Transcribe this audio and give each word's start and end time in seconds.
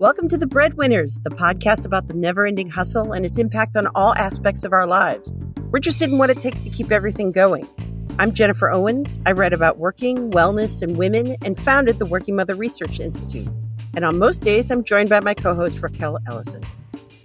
Welcome 0.00 0.30
to 0.30 0.38
The 0.38 0.46
Breadwinners, 0.46 1.18
the 1.24 1.28
podcast 1.28 1.84
about 1.84 2.08
the 2.08 2.14
never 2.14 2.46
ending 2.46 2.70
hustle 2.70 3.12
and 3.12 3.26
its 3.26 3.38
impact 3.38 3.76
on 3.76 3.86
all 3.88 4.14
aspects 4.16 4.64
of 4.64 4.72
our 4.72 4.86
lives. 4.86 5.34
We're 5.70 5.76
interested 5.76 6.10
in 6.10 6.16
what 6.16 6.30
it 6.30 6.40
takes 6.40 6.62
to 6.62 6.70
keep 6.70 6.90
everything 6.90 7.32
going. 7.32 7.68
I'm 8.18 8.32
Jennifer 8.32 8.70
Owens. 8.70 9.18
I 9.26 9.32
read 9.32 9.52
about 9.52 9.76
working, 9.76 10.30
wellness, 10.30 10.80
and 10.80 10.96
women 10.96 11.36
and 11.44 11.58
founded 11.58 11.98
the 11.98 12.06
Working 12.06 12.34
Mother 12.34 12.54
Research 12.54 12.98
Institute. 12.98 13.50
And 13.94 14.06
on 14.06 14.18
most 14.18 14.40
days, 14.40 14.70
I'm 14.70 14.84
joined 14.84 15.10
by 15.10 15.20
my 15.20 15.34
co 15.34 15.54
host, 15.54 15.82
Rachael 15.82 16.18
Ellison. 16.26 16.64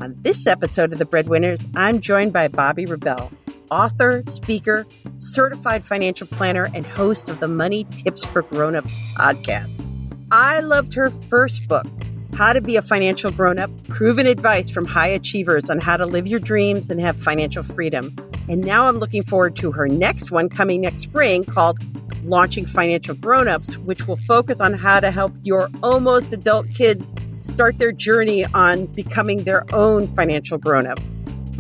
On 0.02 0.14
this 0.24 0.46
episode 0.46 0.92
of 0.92 1.00
The 1.00 1.06
Breadwinners, 1.06 1.66
I'm 1.78 2.02
joined 2.02 2.34
by 2.34 2.50
Bobbi 2.50 2.90
Rebell, 2.90 3.32
author, 3.72 4.22
speaker, 4.24 4.86
certified 5.14 5.86
financial 5.86 6.28
planner, 6.28 6.68
and 6.74 6.86
host 6.86 7.30
of 7.30 7.40
the 7.40 7.48
Money 7.48 7.86
Tips 7.86 8.26
for 8.26 8.42
Grownups 8.42 8.98
podcast. 9.18 9.82
I 10.30 10.60
loved 10.60 10.94
her 10.96 11.10
first 11.10 11.70
book, 11.70 11.88
How 12.36 12.52
to 12.52 12.60
Be 12.60 12.76
a 12.76 12.82
Financial 12.82 13.32
Grown 13.32 13.60
Up 13.60 13.70
Proven 13.88 14.28
Advice 14.28 14.70
from 14.70 14.84
High 14.84 15.08
Achievers 15.08 15.70
on 15.70 15.80
How 15.80 15.96
to 15.96 16.06
Live 16.06 16.28
Your 16.28 16.42
Dreams 16.42 16.90
and 16.90 17.00
Have 17.00 17.16
Financial 17.16 17.64
Freedom. 17.64 18.14
And 18.50 18.60
now 18.60 18.88
I'm 18.88 18.98
looking 18.98 19.24
forward 19.24 19.56
to 19.56 19.72
her 19.72 19.88
next 19.88 20.32
one 20.32 20.50
coming 20.50 20.82
next 20.82 21.04
spring 21.04 21.46
called 21.46 21.80
Launching 22.26 22.66
Financial 22.66 23.16
Grown 23.16 23.48
Ups, 23.48 23.78
which 23.78 24.06
will 24.06 24.18
focus 24.18 24.60
on 24.60 24.74
how 24.74 25.00
to 25.00 25.12
help 25.12 25.32
your 25.44 25.70
almost 25.82 26.34
adult 26.34 26.68
kids 26.74 27.14
start 27.40 27.78
their 27.78 27.94
journey 27.94 28.44
on 28.48 28.88
becoming 28.88 29.46
their 29.46 29.64
own 29.74 30.06
financial 30.06 30.58
grown 30.58 30.88
up. 30.88 31.00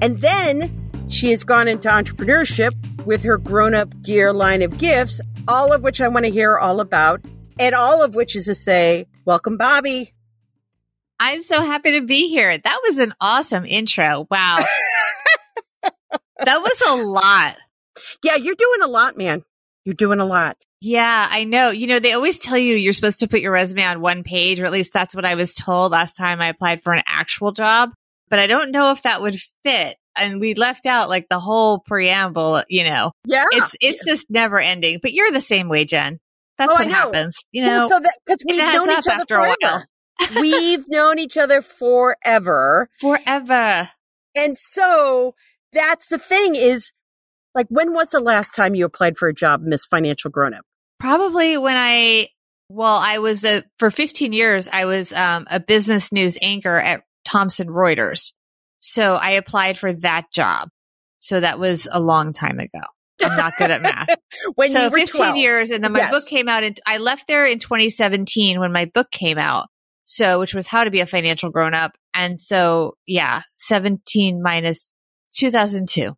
And 0.01 0.19
then 0.19 1.07
she 1.07 1.31
has 1.31 1.45
gone 1.45 1.69
into 1.69 1.87
entrepreneurship 1.87 2.73
with 3.05 3.23
her 3.23 3.37
grown 3.37 3.75
up 3.75 4.01
gear 4.01 4.33
line 4.33 4.61
of 4.61 4.77
gifts, 4.77 5.21
all 5.47 5.71
of 5.71 5.83
which 5.83 6.01
I 6.01 6.09
want 6.09 6.25
to 6.25 6.31
hear 6.31 6.57
all 6.57 6.81
about, 6.81 7.23
and 7.59 7.73
all 7.73 8.03
of 8.03 8.13
which 8.13 8.35
is 8.35 8.43
to 8.47 8.55
say, 8.55 9.07
welcome, 9.23 9.57
Bobbi. 9.57 10.11
I'm 11.19 11.41
so 11.41 11.61
happy 11.61 11.99
to 11.99 12.05
be 12.05 12.29
here. 12.29 12.57
That 12.57 12.79
was 12.87 12.97
an 12.97 13.13
awesome 13.21 13.65
intro. 13.65 14.27
Wow. 14.29 14.55
that 16.43 16.61
was 16.61 16.81
a 16.87 16.95
lot. 17.03 17.55
Yeah, 18.23 18.35
you're 18.35 18.55
doing 18.55 18.81
a 18.81 18.87
lot, 18.87 19.17
man. 19.17 19.43
You're 19.85 19.93
doing 19.93 20.19
a 20.19 20.25
lot. 20.25 20.57
Yeah, 20.81 21.27
I 21.29 21.43
know. 21.45 21.69
You 21.69 21.87
know, 21.87 21.99
they 21.99 22.13
always 22.13 22.39
tell 22.39 22.57
you 22.57 22.75
you're 22.75 22.93
supposed 22.93 23.19
to 23.19 23.27
put 23.27 23.39
your 23.39 23.51
resume 23.51 23.83
on 23.85 24.01
one 24.01 24.23
page, 24.23 24.59
or 24.59 24.65
at 24.65 24.71
least 24.71 24.93
that's 24.93 25.15
what 25.15 25.25
I 25.25 25.35
was 25.35 25.53
told 25.53 25.91
last 25.91 26.13
time 26.13 26.41
I 26.41 26.49
applied 26.49 26.83
for 26.83 26.93
an 26.93 27.03
actual 27.07 27.51
job. 27.51 27.91
But 28.29 28.39
I 28.39 28.47
don't 28.47 28.71
know 28.71 28.91
if 28.91 29.03
that 29.03 29.21
would 29.21 29.39
fit. 29.63 29.95
And 30.17 30.39
we 30.39 30.53
left 30.53 30.85
out 30.85 31.09
like 31.09 31.27
the 31.29 31.39
whole 31.39 31.79
preamble, 31.85 32.63
you 32.69 32.83
know. 32.83 33.11
Yeah. 33.25 33.45
It's 33.51 33.75
it's 33.81 34.05
just 34.05 34.27
never 34.29 34.59
ending. 34.59 34.99
But 35.01 35.13
you're 35.13 35.31
the 35.31 35.41
same 35.41 35.69
way, 35.69 35.85
Jen. 35.85 36.19
That's 36.57 36.73
Oh, 36.73 36.77
what 36.77 36.87
happens. 36.89 37.35
You 37.51 37.65
know, 37.65 37.89
so 37.89 37.99
because 38.25 38.43
we've 38.47 38.61
adds 38.61 38.75
known 38.77 38.89
each 38.97 39.07
other 39.07 39.21
after 39.21 39.35
a 39.35 39.55
while. 39.61 39.85
We've 40.39 40.87
known 40.89 41.19
each 41.19 41.37
other 41.37 41.61
forever. 41.61 42.89
forever. 42.99 43.89
And 44.35 44.57
so 44.57 45.35
that's 45.73 46.07
the 46.07 46.17
thing 46.17 46.55
is 46.55 46.91
like, 47.53 47.67
when 47.69 47.93
was 47.93 48.09
the 48.09 48.19
last 48.19 48.53
time 48.53 48.75
you 48.75 48.85
applied 48.85 49.17
for 49.17 49.27
a 49.27 49.33
job, 49.33 49.61
Miss 49.61 49.85
Financial 49.85 50.29
Grown 50.29 50.53
Up? 50.53 50.65
Probably 50.99 51.57
when 51.57 51.77
I, 51.77 52.27
well, 52.69 52.97
I 53.01 53.19
was 53.19 53.43
a, 53.43 53.63
for 53.79 53.91
15 53.91 54.33
years, 54.33 54.67
I 54.71 54.85
was 54.85 55.13
um, 55.13 55.47
a 55.49 55.59
business 55.59 56.11
news 56.11 56.37
anchor 56.41 56.77
at 56.77 57.03
Thomson 57.23 57.67
Reuters. 57.67 58.33
So 58.79 59.15
I 59.15 59.31
applied 59.31 59.77
for 59.77 59.93
that 59.93 60.31
job. 60.31 60.69
So 61.19 61.39
that 61.39 61.59
was 61.59 61.87
a 61.91 61.99
long 61.99 62.33
time 62.33 62.59
ago. 62.59 62.81
I'm 63.23 63.37
not 63.37 63.53
good 63.57 63.71
at 63.71 63.81
math. 63.81 64.09
when 64.55 64.71
so 64.73 64.83
you 64.83 64.89
were 64.89 64.97
15 64.99 65.19
12. 65.21 65.37
years. 65.37 65.71
And 65.71 65.83
then 65.83 65.93
my 65.93 65.99
Yes. 65.99 66.11
book 66.11 66.25
came 66.27 66.49
out 66.49 66.63
and 66.63 66.79
I 66.85 66.97
left 66.97 67.27
there 67.27 67.45
in 67.45 67.59
2017 67.59 68.59
when 68.59 68.71
my 68.73 68.85
book 68.93 69.09
came 69.11 69.37
out. 69.37 69.67
So, 70.05 70.39
which 70.39 70.53
was 70.53 70.67
how 70.67 70.83
to 70.83 70.91
be 70.91 71.01
a 71.01 71.05
financial 71.05 71.49
grown 71.49 71.73
up. 71.73 71.97
And 72.13 72.39
so, 72.39 72.95
yeah, 73.07 73.41
17 73.57 74.41
minus 74.41 74.85
2002. 75.33 76.15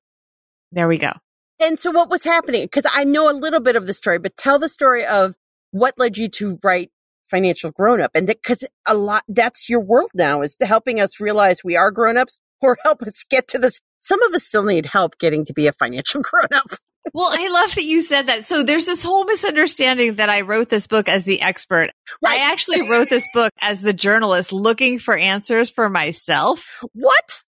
There 0.72 0.88
we 0.88 0.98
go. 0.98 1.14
And 1.60 1.80
so 1.80 1.92
what 1.92 2.10
was 2.10 2.24
happening? 2.24 2.64
Because 2.64 2.86
I 2.94 3.04
know 3.04 3.32
a 3.32 3.34
little 3.34 3.60
bit 3.60 3.76
of 3.76 3.88
the 3.88 3.94
story, 3.94 4.20
but 4.20 4.38
tell 4.38 4.60
the 4.60 4.70
story 4.70 5.06
of 5.06 5.36
what 5.72 5.96
led 5.98 6.18
you 6.18 6.30
to 6.30 6.60
write 6.64 6.92
Financial 7.30 7.72
Grown 7.72 8.02
Up. 8.02 8.12
And 8.14 8.28
because 8.28 8.64
a 8.86 8.96
lot, 8.96 9.24
that's 9.28 9.70
your 9.70 9.82
world 9.82 10.12
now 10.14 10.42
is 10.42 10.58
helping 10.62 11.00
us 11.00 11.20
realize 11.20 11.64
we 11.64 11.76
are 11.76 11.92
grown 11.92 12.18
ups 12.18 12.40
or 12.62 12.78
help 12.84 13.02
us 13.02 13.24
get 13.30 13.48
to 13.50 13.60
this. 13.60 13.80
Some 14.00 14.22
of 14.24 14.34
us 14.34 14.44
still 14.44 14.64
need 14.64 14.86
help 14.86 15.18
getting 15.18 15.46
to 15.46 15.54
be 15.54 15.68
a 15.68 15.74
financial 15.74 16.22
grown 16.24 16.48
up. 16.54 16.72
Well, 17.14 17.30
I 17.32 17.48
love 17.50 17.76
that 17.76 17.84
you 17.84 18.04
said 18.04 18.28
that. 18.28 18.46
So 18.46 18.64
there's 18.64 18.86
this 18.86 19.04
whole 19.04 19.26
misunderstanding 19.26 20.16
that 20.16 20.30
I 20.30 20.42
wrote 20.42 20.70
this 20.70 20.88
book 20.88 21.08
as 21.08 21.24
the 21.24 21.42
expert. 21.42 21.92
Right. 22.24 22.42
I 22.42 22.52
actually 22.52 22.90
wrote 22.90 23.10
this 23.10 23.28
book 23.34 23.52
as 23.62 23.82
the 23.82 23.94
journalist 23.94 24.52
looking 24.54 25.00
for 25.00 25.18
answers 25.18 25.70
for 25.70 25.90
myself. 25.90 26.80
What? 26.94 27.44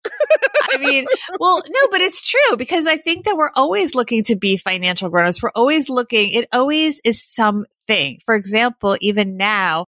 I 0.71 0.77
mean, 0.77 1.05
well, 1.39 1.61
no, 1.67 1.87
but 1.91 2.01
it's 2.01 2.21
true 2.21 2.57
because 2.57 2.85
I 2.85 2.97
think 2.97 3.25
that 3.25 3.37
we're 3.37 3.51
always 3.55 3.95
looking 3.95 4.23
to 4.25 4.35
be 4.35 4.57
financial 4.57 5.09
grown-ups. 5.09 5.41
We're 5.41 5.51
always 5.55 5.89
looking, 5.89 6.31
it 6.31 6.47
always 6.53 7.01
is 7.03 7.23
something. 7.23 8.19
For 8.25 8.35
example, 8.35 8.97
even 9.01 9.37
now, 9.37 9.85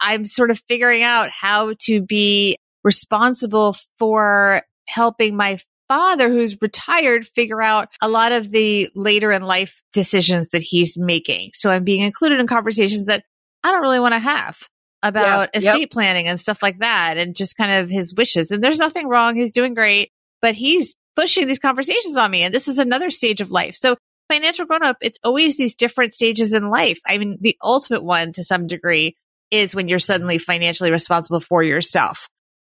I'm 0.00 0.26
sort 0.26 0.50
of 0.50 0.60
figuring 0.68 1.02
out 1.02 1.30
how 1.30 1.74
to 1.82 2.02
be 2.02 2.56
responsible 2.82 3.76
for 3.98 4.62
helping 4.88 5.36
my 5.36 5.58
father 5.88 6.28
who's 6.28 6.60
retired 6.62 7.26
figure 7.26 7.60
out 7.60 7.88
a 8.00 8.08
lot 8.08 8.32
of 8.32 8.50
the 8.50 8.88
later 8.94 9.30
in 9.32 9.42
life 9.42 9.82
decisions 9.92 10.50
that 10.50 10.62
he's 10.62 10.96
making. 10.96 11.50
So 11.54 11.70
I'm 11.70 11.84
being 11.84 12.00
included 12.00 12.40
in 12.40 12.46
conversations 12.46 13.06
that 13.06 13.24
I 13.62 13.70
don't 13.72 13.82
really 13.82 14.00
want 14.00 14.14
to 14.14 14.18
have 14.18 14.58
about 15.02 15.50
Yeah, 15.54 15.60
yep. 15.60 15.74
estate 15.74 15.90
planning 15.92 16.28
and 16.28 16.40
stuff 16.40 16.62
like 16.62 16.78
that 16.78 17.16
and 17.18 17.34
just 17.34 17.56
kind 17.56 17.72
of 17.72 17.90
his 17.90 18.14
wishes. 18.14 18.50
And 18.50 18.62
there's 18.62 18.78
nothing 18.78 19.08
wrong. 19.08 19.36
He's 19.36 19.50
doing 19.50 19.74
great, 19.74 20.10
but 20.40 20.54
he's 20.54 20.94
pushing 21.16 21.46
these 21.46 21.58
conversations 21.58 22.16
on 22.16 22.30
me. 22.30 22.42
And 22.42 22.54
this 22.54 22.68
is 22.68 22.78
another 22.78 23.10
stage 23.10 23.40
of 23.40 23.50
life. 23.50 23.74
So 23.74 23.96
financial 24.30 24.64
grown 24.64 24.82
up, 24.82 24.96
it's 25.02 25.18
always 25.24 25.56
these 25.56 25.74
different 25.74 26.12
stages 26.14 26.54
in 26.54 26.70
life. 26.70 27.00
I 27.06 27.18
mean, 27.18 27.38
the 27.40 27.56
ultimate 27.62 28.02
one 28.02 28.32
to 28.34 28.44
some 28.44 28.66
degree 28.66 29.16
is 29.50 29.74
when 29.74 29.88
you're 29.88 29.98
suddenly 29.98 30.38
financially 30.38 30.90
responsible 30.90 31.40
for 31.40 31.62
yourself. 31.62 32.28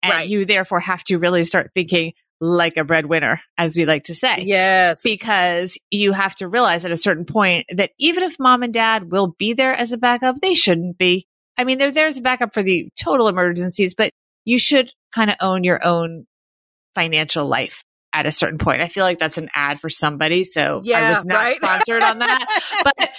And 0.03 0.11
Right. 0.13 0.29
you 0.29 0.45
therefore 0.45 0.79
have 0.81 1.03
to 1.05 1.17
really 1.17 1.43
start 1.45 1.71
thinking 1.73 2.13
like 2.39 2.77
a 2.77 2.83
breadwinner, 2.83 3.41
as 3.57 3.75
we 3.75 3.85
like 3.85 4.05
to 4.05 4.15
say 4.15 4.43
Yes. 4.45 5.01
because 5.03 5.77
you 5.89 6.11
have 6.11 6.35
to 6.35 6.47
realize 6.47 6.85
at 6.85 6.91
a 6.91 6.97
certain 6.97 7.25
point 7.25 7.65
that 7.75 7.91
even 7.99 8.23
if 8.23 8.37
mom 8.39 8.63
and 8.63 8.73
dad 8.73 9.11
will 9.11 9.35
be 9.39 9.53
there 9.53 9.73
as 9.73 9.91
a 9.91 9.97
backup, 9.97 10.39
they 10.39 10.53
shouldn't 10.53 10.97
be. 10.97 11.25
I 11.57 11.63
mean, 11.63 11.77
they're 11.79 11.91
there 11.91 12.07
as 12.07 12.17
a 12.17 12.21
backup 12.21 12.53
for 12.53 12.61
the 12.61 12.89
total 13.01 13.27
emergencies, 13.27 13.95
but 13.95 14.11
you 14.45 14.59
should 14.59 14.91
kind 15.13 15.29
of 15.31 15.37
own 15.41 15.63
your 15.63 15.85
own 15.85 16.27
financial 16.93 17.47
life 17.47 17.83
at 18.13 18.25
a 18.25 18.31
certain 18.31 18.57
point. 18.57 18.81
I 18.81 18.87
feel 18.87 19.03
like 19.03 19.19
that's 19.19 19.37
an 19.37 19.49
ad 19.55 19.79
for 19.79 19.89
somebody. 19.89 20.43
So 20.43 20.77
I 20.77 20.81
Yeah, 20.83 21.09
was 21.17 21.25
not 21.25 21.37
right? 21.43 21.55
sponsored 21.55 22.03
on 22.03 22.19
that, 22.19 22.47
but 22.83 23.09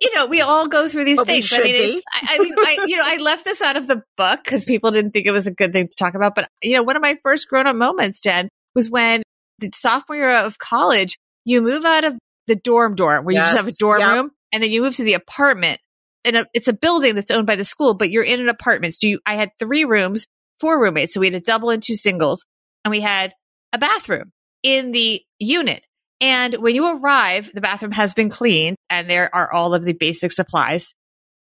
you 0.00 0.14
know, 0.14 0.26
we 0.26 0.40
all 0.40 0.66
go 0.66 0.88
through 0.88 1.04
these 1.04 1.16
But 1.16 1.26
things. 1.26 1.52
I 1.52 1.62
mean, 1.62 2.00
I, 2.12 2.26
I 2.30 2.38
mean, 2.38 2.54
I, 2.56 2.86
you 2.86 2.96
know, 2.96 3.02
I 3.04 3.16
left 3.18 3.44
this 3.44 3.60
out 3.60 3.76
of 3.76 3.86
the 3.86 4.02
book 4.16 4.40
because 4.42 4.64
people 4.64 4.90
didn't 4.90 5.12
think 5.12 5.26
it 5.26 5.30
was 5.30 5.46
a 5.46 5.52
good 5.52 5.72
thing 5.72 5.88
to 5.88 5.96
talk 5.96 6.14
about. 6.14 6.34
But 6.34 6.48
you 6.62 6.74
know, 6.74 6.82
one 6.82 6.96
of 6.96 7.02
my 7.02 7.18
first 7.22 7.48
grown 7.48 7.66
up 7.66 7.76
moments, 7.76 8.20
Jen, 8.20 8.48
was 8.74 8.90
when 8.90 9.22
the 9.58 9.70
sophomore 9.74 10.16
year 10.16 10.30
of 10.30 10.58
college, 10.58 11.18
you 11.44 11.60
move 11.60 11.84
out 11.84 12.04
of 12.04 12.18
the 12.46 12.56
dorm 12.56 12.94
dorm 12.94 13.24
where 13.24 13.34
you 13.34 13.40
just 13.40 13.56
have 13.56 13.68
a 13.68 13.72
dorm 13.72 14.00
yep. 14.00 14.14
room, 14.14 14.30
and 14.52 14.62
then 14.62 14.70
you 14.70 14.80
move 14.82 14.96
to 14.96 15.04
the 15.04 15.14
apartment. 15.14 15.80
And 16.24 16.46
it's 16.52 16.68
a 16.68 16.74
building 16.74 17.14
that's 17.14 17.30
owned 17.30 17.46
by 17.46 17.56
the 17.56 17.64
school, 17.64 17.94
but 17.94 18.10
you're 18.10 18.24
in 18.24 18.40
an 18.40 18.50
apartment. 18.50 18.94
So 18.94 19.06
you, 19.06 19.20
I 19.24 19.36
had 19.36 19.52
three 19.58 19.84
rooms, 19.84 20.26
four 20.60 20.80
roommates. 20.80 21.14
So 21.14 21.20
we 21.20 21.26
had 21.26 21.34
a 21.34 21.40
double 21.40 21.70
and 21.70 21.82
two 21.82 21.94
singles, 21.94 22.44
and 22.84 22.90
we 22.90 23.00
had 23.00 23.32
a 23.72 23.78
bathroom 23.78 24.32
in 24.62 24.90
the 24.90 25.22
unit. 25.38 25.86
And 26.20 26.54
when 26.54 26.74
you 26.74 26.98
arrive, 26.98 27.50
the 27.54 27.60
bathroom 27.60 27.92
has 27.92 28.12
been 28.12 28.28
cleaned 28.28 28.76
and 28.90 29.08
there 29.08 29.34
are 29.34 29.50
all 29.52 29.74
of 29.74 29.84
the 29.84 29.94
basic 29.94 30.32
supplies 30.32 30.94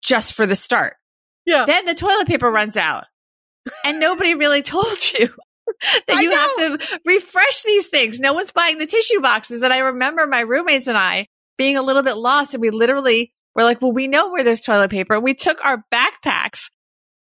just 0.03 0.33
for 0.33 0.45
the 0.45 0.55
start. 0.55 0.95
Yeah. 1.45 1.65
Then 1.65 1.85
the 1.85 1.95
toilet 1.95 2.27
paper 2.27 2.49
runs 2.49 2.77
out 2.77 3.05
and 3.83 3.99
nobody 3.99 4.35
really 4.35 4.61
told 4.63 4.97
you 5.13 5.29
that 6.07 6.21
you 6.21 6.31
have 6.31 6.79
to 6.79 6.99
refresh 7.05 7.63
these 7.63 7.87
things. 7.87 8.19
No 8.19 8.33
one's 8.33 8.51
buying 8.51 8.77
the 8.77 8.85
tissue 8.85 9.21
boxes. 9.21 9.63
And 9.63 9.73
I 9.73 9.79
remember 9.79 10.27
my 10.27 10.41
roommates 10.41 10.87
and 10.87 10.97
I 10.97 11.27
being 11.57 11.77
a 11.77 11.81
little 11.81 12.03
bit 12.03 12.17
lost 12.17 12.53
and 12.53 12.61
we 12.61 12.69
literally 12.69 13.33
were 13.55 13.63
like, 13.63 13.81
well, 13.81 13.91
we 13.91 14.07
know 14.07 14.29
where 14.29 14.43
there's 14.43 14.61
toilet 14.61 14.91
paper. 14.91 15.15
And 15.15 15.23
we 15.23 15.33
took 15.33 15.63
our 15.65 15.83
backpacks 15.93 16.69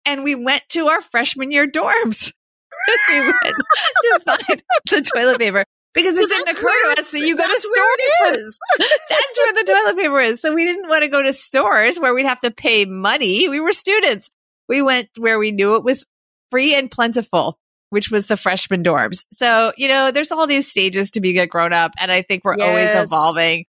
and 0.05 0.23
we 0.23 0.33
went 0.33 0.63
to 0.69 0.87
our 0.87 1.01
freshman 1.01 1.51
year 1.51 1.67
dorms. 1.67 2.31
we 3.09 3.19
went 3.19 3.35
to 3.41 4.19
find 4.25 4.63
the 4.89 5.01
toilet 5.01 5.37
paper 5.37 5.63
because 5.95 6.15
it 6.17 6.29
didn't 6.29 6.49
occur 6.49 6.93
to 6.93 6.99
us 6.99 7.11
that 7.11 7.19
you 7.19 7.35
go 7.35 7.43
to 7.43 7.47
that's 7.47 7.65
where 7.65 7.95
it 7.97 8.37
stores. 8.37 8.59
For, 8.77 8.85
that's 9.09 9.37
where 9.37 9.53
the 9.53 9.71
toilet 9.71 9.97
paper 9.97 10.19
is. 10.19 10.41
So 10.41 10.53
we 10.53 10.65
didn't 10.65 10.89
want 10.89 11.03
to 11.03 11.07
go 11.07 11.23
to 11.23 11.33
stores 11.33 11.99
where 11.99 12.13
we'd 12.13 12.25
have 12.25 12.41
to 12.41 12.51
pay 12.51 12.85
money. 12.85 13.47
We 13.47 13.59
were 13.59 13.71
students. 13.71 14.29
We 14.67 14.81
went 14.81 15.09
where 15.17 15.39
we 15.39 15.51
knew 15.51 15.75
it 15.75 15.83
was 15.83 16.05
free 16.51 16.75
and 16.75 16.91
plentiful, 16.91 17.57
which 17.89 18.11
was 18.11 18.27
the 18.27 18.37
freshman 18.37 18.83
dorms. 18.83 19.23
So, 19.31 19.71
you 19.77 19.87
know, 19.87 20.11
there's 20.11 20.31
all 20.31 20.47
these 20.47 20.69
stages 20.69 21.11
to 21.11 21.21
be 21.21 21.37
a 21.39 21.47
grown 21.47 21.71
up. 21.71 21.93
And 21.97 22.11
I 22.11 22.21
think 22.21 22.43
we're 22.43 22.57
always 22.59 22.89
evolving. 22.93 23.65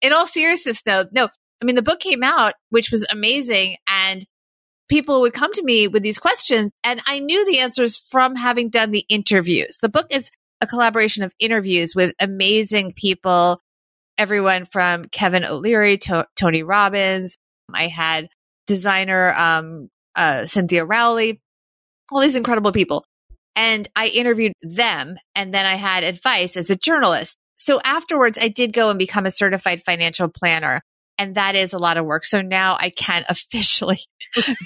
In 0.00 0.12
all 0.12 0.26
seriousness, 0.26 0.82
though, 0.82 1.04
no, 1.12 1.28
I 1.62 1.64
mean, 1.64 1.76
the 1.76 1.82
book 1.82 2.00
came 2.00 2.22
out, 2.22 2.54
which 2.70 2.90
was 2.90 3.06
amazing. 3.10 3.76
And 3.88 4.24
people 4.88 5.20
would 5.20 5.34
come 5.34 5.52
to 5.52 5.62
me 5.62 5.88
with 5.88 6.02
these 6.02 6.18
questions 6.18 6.72
and 6.84 7.02
I 7.06 7.18
knew 7.18 7.44
the 7.44 7.58
answers 7.58 7.96
from 7.96 8.36
having 8.36 8.70
done 8.70 8.90
the 8.90 9.04
interviews. 9.08 9.78
The 9.82 9.88
book 9.88 10.06
is 10.10 10.30
a 10.60 10.66
collaboration 10.66 11.22
of 11.22 11.34
interviews 11.38 11.94
with 11.94 12.12
amazing 12.20 12.92
people, 12.94 13.60
everyone 14.18 14.64
from 14.64 15.06
Kevin 15.06 15.44
O'Leary 15.44 15.98
to 15.98 16.26
Tony 16.36 16.62
Robbins. 16.62 17.36
I 17.72 17.88
had 17.88 18.28
designer 18.66 19.34
um, 19.34 19.88
uh, 20.14 20.46
Cynthia 20.46 20.84
Rowley, 20.84 21.40
all 22.10 22.20
these 22.20 22.36
incredible 22.36 22.72
people. 22.72 23.04
And 23.54 23.88
I 23.96 24.08
interviewed 24.08 24.52
them 24.62 25.16
and 25.34 25.52
then 25.52 25.64
I 25.66 25.76
had 25.76 26.04
advice 26.04 26.56
as 26.56 26.70
a 26.70 26.76
journalist. 26.76 27.36
So 27.56 27.80
afterwards, 27.82 28.38
I 28.38 28.48
did 28.48 28.72
go 28.72 28.90
and 28.90 28.98
become 28.98 29.24
a 29.24 29.30
certified 29.30 29.82
financial 29.82 30.28
planner. 30.28 30.82
And 31.18 31.34
that 31.36 31.54
is 31.54 31.72
a 31.72 31.78
lot 31.78 31.96
of 31.96 32.04
work. 32.04 32.26
So 32.26 32.42
now 32.42 32.76
I 32.78 32.90
can 32.90 33.24
officially 33.28 34.00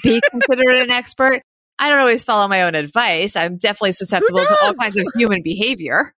be 0.03 0.21
considered 0.29 0.75
an 0.75 0.91
expert. 0.91 1.41
I 1.81 1.89
don't 1.89 1.99
always 1.99 2.21
follow 2.21 2.47
my 2.47 2.61
own 2.61 2.75
advice. 2.75 3.35
I'm 3.35 3.57
definitely 3.57 3.93
susceptible 3.93 4.39
to 4.39 4.57
all 4.63 4.75
kinds 4.75 4.95
of 4.97 5.07
human 5.15 5.41
behavior. 5.41 6.13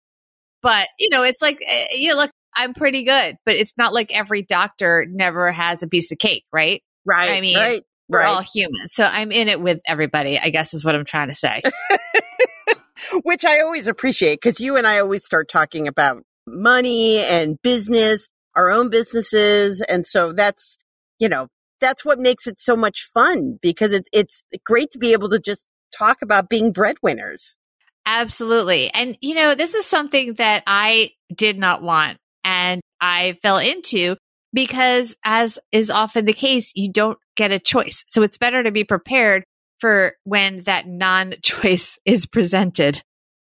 But, 0.61 0.89
you 0.99 1.09
know, 1.09 1.23
it's 1.23 1.41
like, 1.41 1.59
eh, 1.65 1.87
you 1.93 2.09
know, 2.09 2.17
look, 2.17 2.33
I'm 2.53 2.75
pretty 2.75 3.05
good, 3.05 3.37
but 3.45 3.55
it's 3.55 3.73
not 3.79 3.95
like 3.95 4.15
every 4.15 4.43
doctor 4.43 5.07
never 5.09 5.53
has 5.53 5.85
a 5.85 5.89
piece 5.89 6.11
of 6.11 6.19
cake, 6.19 6.45
right? 6.53 6.83
Right. 7.05 7.31
I 7.31 7.41
mean, 7.41 7.57
right, 7.57 7.83
we're 8.09 8.19
right. 8.19 8.29
all 8.29 8.43
human. 8.43 8.89
So 8.89 9.05
I'm 9.05 9.31
in 9.31 9.47
it 9.49 9.61
with 9.61 9.79
everybody, 9.87 10.37
I 10.37 10.51
guess 10.51 10.75
is 10.75 10.85
what 10.85 10.97
I'm 10.97 11.05
trying 11.05 11.29
to 11.29 11.35
say. 11.37 11.63
Which 13.23 13.45
I 13.45 13.61
always 13.61 13.87
appreciate 13.87 14.41
because 14.43 14.59
you 14.59 14.77
and 14.77 14.87
I 14.87 14.99
always 14.99 15.25
start 15.25 15.49
talking 15.49 15.87
about 15.87 16.25
money 16.47 17.19
and 17.19 17.57
business, 17.63 18.29
our 18.57 18.69
own 18.69 18.91
businesses. 18.91 19.81
And 19.81 20.07
so 20.07 20.33
that's, 20.33 20.77
you 21.21 21.29
know, 21.29 21.47
that's 21.83 22.05
what 22.05 22.19
makes 22.19 22.47
it 22.47 22.59
so 22.61 22.77
much 22.77 23.11
fun 23.13 23.59
because 23.61 23.93
it, 23.93 24.09
it's 24.13 24.45
great 24.65 24.91
to 24.93 24.99
be 24.99 25.13
able 25.13 25.29
to 25.31 25.39
just 25.39 25.67
talk 25.95 26.23
about 26.23 26.49
being 26.49 26.73
breadwinners. 26.73 27.59
Absolutely. 28.07 28.91
And, 28.95 29.19
you 29.21 29.35
know, 29.35 29.55
this 29.55 29.75
is 29.75 29.85
something 29.85 30.35
that 30.35 30.63
I 30.67 31.11
did 31.35 31.59
not 31.59 31.83
want 31.83 32.17
and 32.45 32.81
I 33.01 33.37
fell 33.43 33.59
into 33.59 34.17
because, 34.53 35.17
as 35.25 35.59
is 35.71 35.91
often 35.91 36.25
the 36.25 36.33
case, 36.33 36.73
you 36.75 36.91
don't 36.91 37.19
get 37.37 37.53
a 37.53 37.59
choice. 37.59 38.05
So 38.09 38.23
it's 38.23 38.39
better 38.39 38.63
to 38.63 38.73
be 38.73 38.85
prepared 38.85 39.45
for 39.79 40.15
when 40.25 40.61
that 40.61 40.87
non 40.87 41.35
choice 41.43 41.99
is 42.05 42.27
presented. 42.27 43.03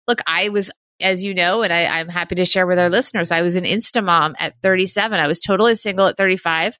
Look, 0.09 0.21
I 0.27 0.49
was, 0.49 0.71
as 1.01 1.23
you 1.23 1.35
know, 1.35 1.63
and 1.63 1.73
I, 1.73 1.85
I'm 1.85 2.09
happy 2.09 2.35
to 2.37 2.45
share 2.45 2.67
with 2.67 2.79
our 2.79 2.91
listeners, 2.91 3.31
I 3.31 3.43
was 3.43 3.57
an 3.57 3.65
Insta 3.65 4.05
mom 4.05 4.35
at 4.39 4.55
37. 4.63 5.19
I 5.19 5.29
was 5.29 5.41
totally 5.41 5.77
single 5.77 6.07
at 6.07 6.17
35. 6.17 6.77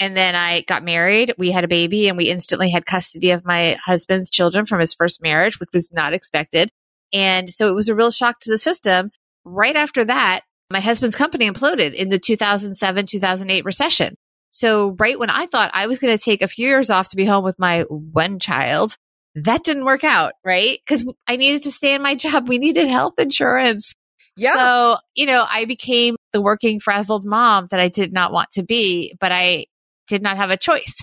And 0.00 0.16
then 0.16 0.34
I 0.34 0.62
got 0.62 0.84
married. 0.84 1.34
We 1.38 1.50
had 1.50 1.64
a 1.64 1.68
baby 1.68 2.08
and 2.08 2.16
we 2.16 2.30
instantly 2.30 2.70
had 2.70 2.86
custody 2.86 3.32
of 3.32 3.44
my 3.44 3.76
husband's 3.84 4.30
children 4.30 4.64
from 4.64 4.80
his 4.80 4.94
first 4.94 5.22
marriage, 5.22 5.58
which 5.58 5.70
was 5.72 5.92
not 5.92 6.12
expected. 6.12 6.70
And 7.12 7.50
so 7.50 7.68
it 7.68 7.74
was 7.74 7.88
a 7.88 7.94
real 7.94 8.10
shock 8.10 8.40
to 8.40 8.50
the 8.50 8.58
system. 8.58 9.10
Right 9.44 9.76
after 9.76 10.04
that, 10.04 10.42
my 10.70 10.80
husband's 10.80 11.16
company 11.16 11.50
imploded 11.50 11.94
in 11.94 12.10
the 12.10 12.18
2007 12.18 13.06
2008 13.06 13.64
recession. 13.64 14.16
So, 14.50 14.96
right 14.98 15.18
when 15.18 15.30
I 15.30 15.46
thought 15.46 15.70
I 15.74 15.86
was 15.86 15.98
going 15.98 16.16
to 16.16 16.22
take 16.22 16.42
a 16.42 16.48
few 16.48 16.68
years 16.68 16.90
off 16.90 17.08
to 17.08 17.16
be 17.16 17.24
home 17.24 17.44
with 17.44 17.58
my 17.58 17.82
one 17.82 18.38
child, 18.38 18.96
that 19.34 19.62
didn't 19.62 19.84
work 19.84 20.04
out, 20.04 20.32
right? 20.44 20.78
Because 20.86 21.06
I 21.26 21.36
needed 21.36 21.64
to 21.64 21.72
stay 21.72 21.94
in 21.94 22.02
my 22.02 22.14
job. 22.14 22.48
We 22.48 22.58
needed 22.58 22.88
health 22.88 23.14
insurance. 23.18 23.94
Yeah. 24.36 24.54
So, 24.54 24.96
you 25.14 25.26
know, 25.26 25.44
I 25.48 25.64
became 25.64 26.16
the 26.32 26.40
working 26.40 26.80
frazzled 26.80 27.24
mom 27.24 27.68
that 27.70 27.80
I 27.80 27.88
did 27.88 28.12
not 28.12 28.32
want 28.32 28.52
to 28.52 28.62
be, 28.62 29.14
but 29.18 29.32
I 29.32 29.66
did 30.08 30.22
not 30.22 30.36
have 30.36 30.50
a 30.50 30.56
choice. 30.56 30.96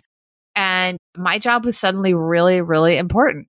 And 0.55 0.97
my 1.17 1.37
job 1.39 1.65
was 1.65 1.77
suddenly 1.77 2.13
really, 2.13 2.61
really 2.61 2.97
important. 2.97 3.47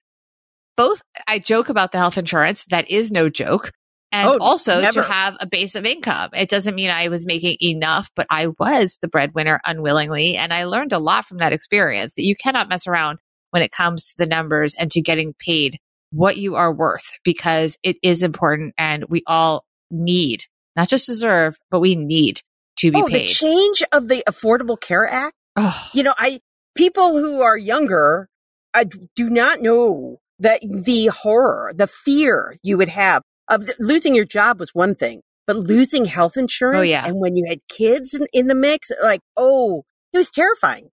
Both, 0.76 1.02
I 1.26 1.38
joke 1.38 1.68
about 1.68 1.92
the 1.92 1.98
health 1.98 2.18
insurance. 2.18 2.64
That 2.68 2.90
is 2.90 3.10
no 3.10 3.30
joke. 3.30 3.72
And 4.12 4.28
Oh, 4.28 4.38
also 4.40 4.80
never. 4.80 5.02
to 5.02 5.08
have 5.08 5.36
a 5.40 5.46
base 5.46 5.74
of 5.74 5.84
income. 5.84 6.30
It 6.34 6.48
doesn't 6.48 6.74
mean 6.74 6.90
I 6.90 7.08
was 7.08 7.26
making 7.26 7.56
enough, 7.60 8.10
but 8.14 8.26
I 8.30 8.48
was 8.58 8.98
the 9.00 9.08
breadwinner 9.08 9.60
unwillingly. 9.64 10.36
And 10.36 10.52
I 10.52 10.64
learned 10.64 10.92
a 10.92 10.98
lot 10.98 11.26
from 11.26 11.38
that 11.38 11.52
experience 11.52 12.14
that 12.14 12.24
you 12.24 12.36
cannot 12.36 12.68
mess 12.68 12.86
around 12.86 13.18
when 13.50 13.62
it 13.62 13.72
comes 13.72 14.08
to 14.08 14.14
the 14.18 14.26
numbers 14.26 14.74
and 14.74 14.90
to 14.92 15.00
getting 15.00 15.34
paid 15.38 15.78
what 16.10 16.36
you 16.36 16.54
are 16.54 16.72
worth 16.72 17.04
because 17.24 17.76
it 17.82 17.96
is 18.02 18.22
important 18.22 18.74
and 18.78 19.04
we 19.08 19.22
all 19.26 19.64
need, 19.90 20.44
not 20.76 20.88
just 20.88 21.06
deserve, 21.06 21.56
but 21.70 21.80
we 21.80 21.96
need 21.96 22.40
to 22.78 22.90
be 22.92 22.98
oh, 23.00 23.06
the 23.08 23.20
paid. 23.20 23.26
change 23.26 23.82
of 23.92 24.08
the 24.08 24.22
Affordable 24.28 24.80
Care 24.80 25.06
Act. 25.06 25.34
Oh, 25.56 25.88
You 25.92 26.02
know, 26.02 26.14
I 26.18 26.40
people 26.76 27.18
who 27.18 27.40
are 27.40 27.56
younger 27.56 28.28
I 28.76 28.84
do 28.84 29.30
not 29.30 29.62
know 29.62 30.18
that 30.38 30.60
the 30.60 31.06
horror, 31.06 31.72
the 31.74 31.86
fear 31.86 32.54
you 32.62 32.76
would 32.76 32.90
have 32.90 33.22
of 33.48 33.66
the, 33.66 33.74
losing 33.80 34.14
your 34.14 34.26
job 34.26 34.60
was 34.60 34.74
one 34.74 34.94
thing, 34.94 35.22
but 35.46 35.56
losing 35.56 36.04
health 36.04 36.34
oh, 36.36 36.40
insurance. 36.40 36.78
Oh, 36.78 36.82
yeah. 36.82 37.06
And 37.06 37.18
when 37.18 37.36
you 37.36 37.46
had 37.48 37.60
kids 37.68 38.12
in, 38.12 38.26
in 38.34 38.48
the 38.48 38.54
mix, 38.54 38.90
like, 39.02 39.20
oh, 39.36 39.84
it 40.12 40.18
was 40.18 40.30
terrifying. 40.30 40.90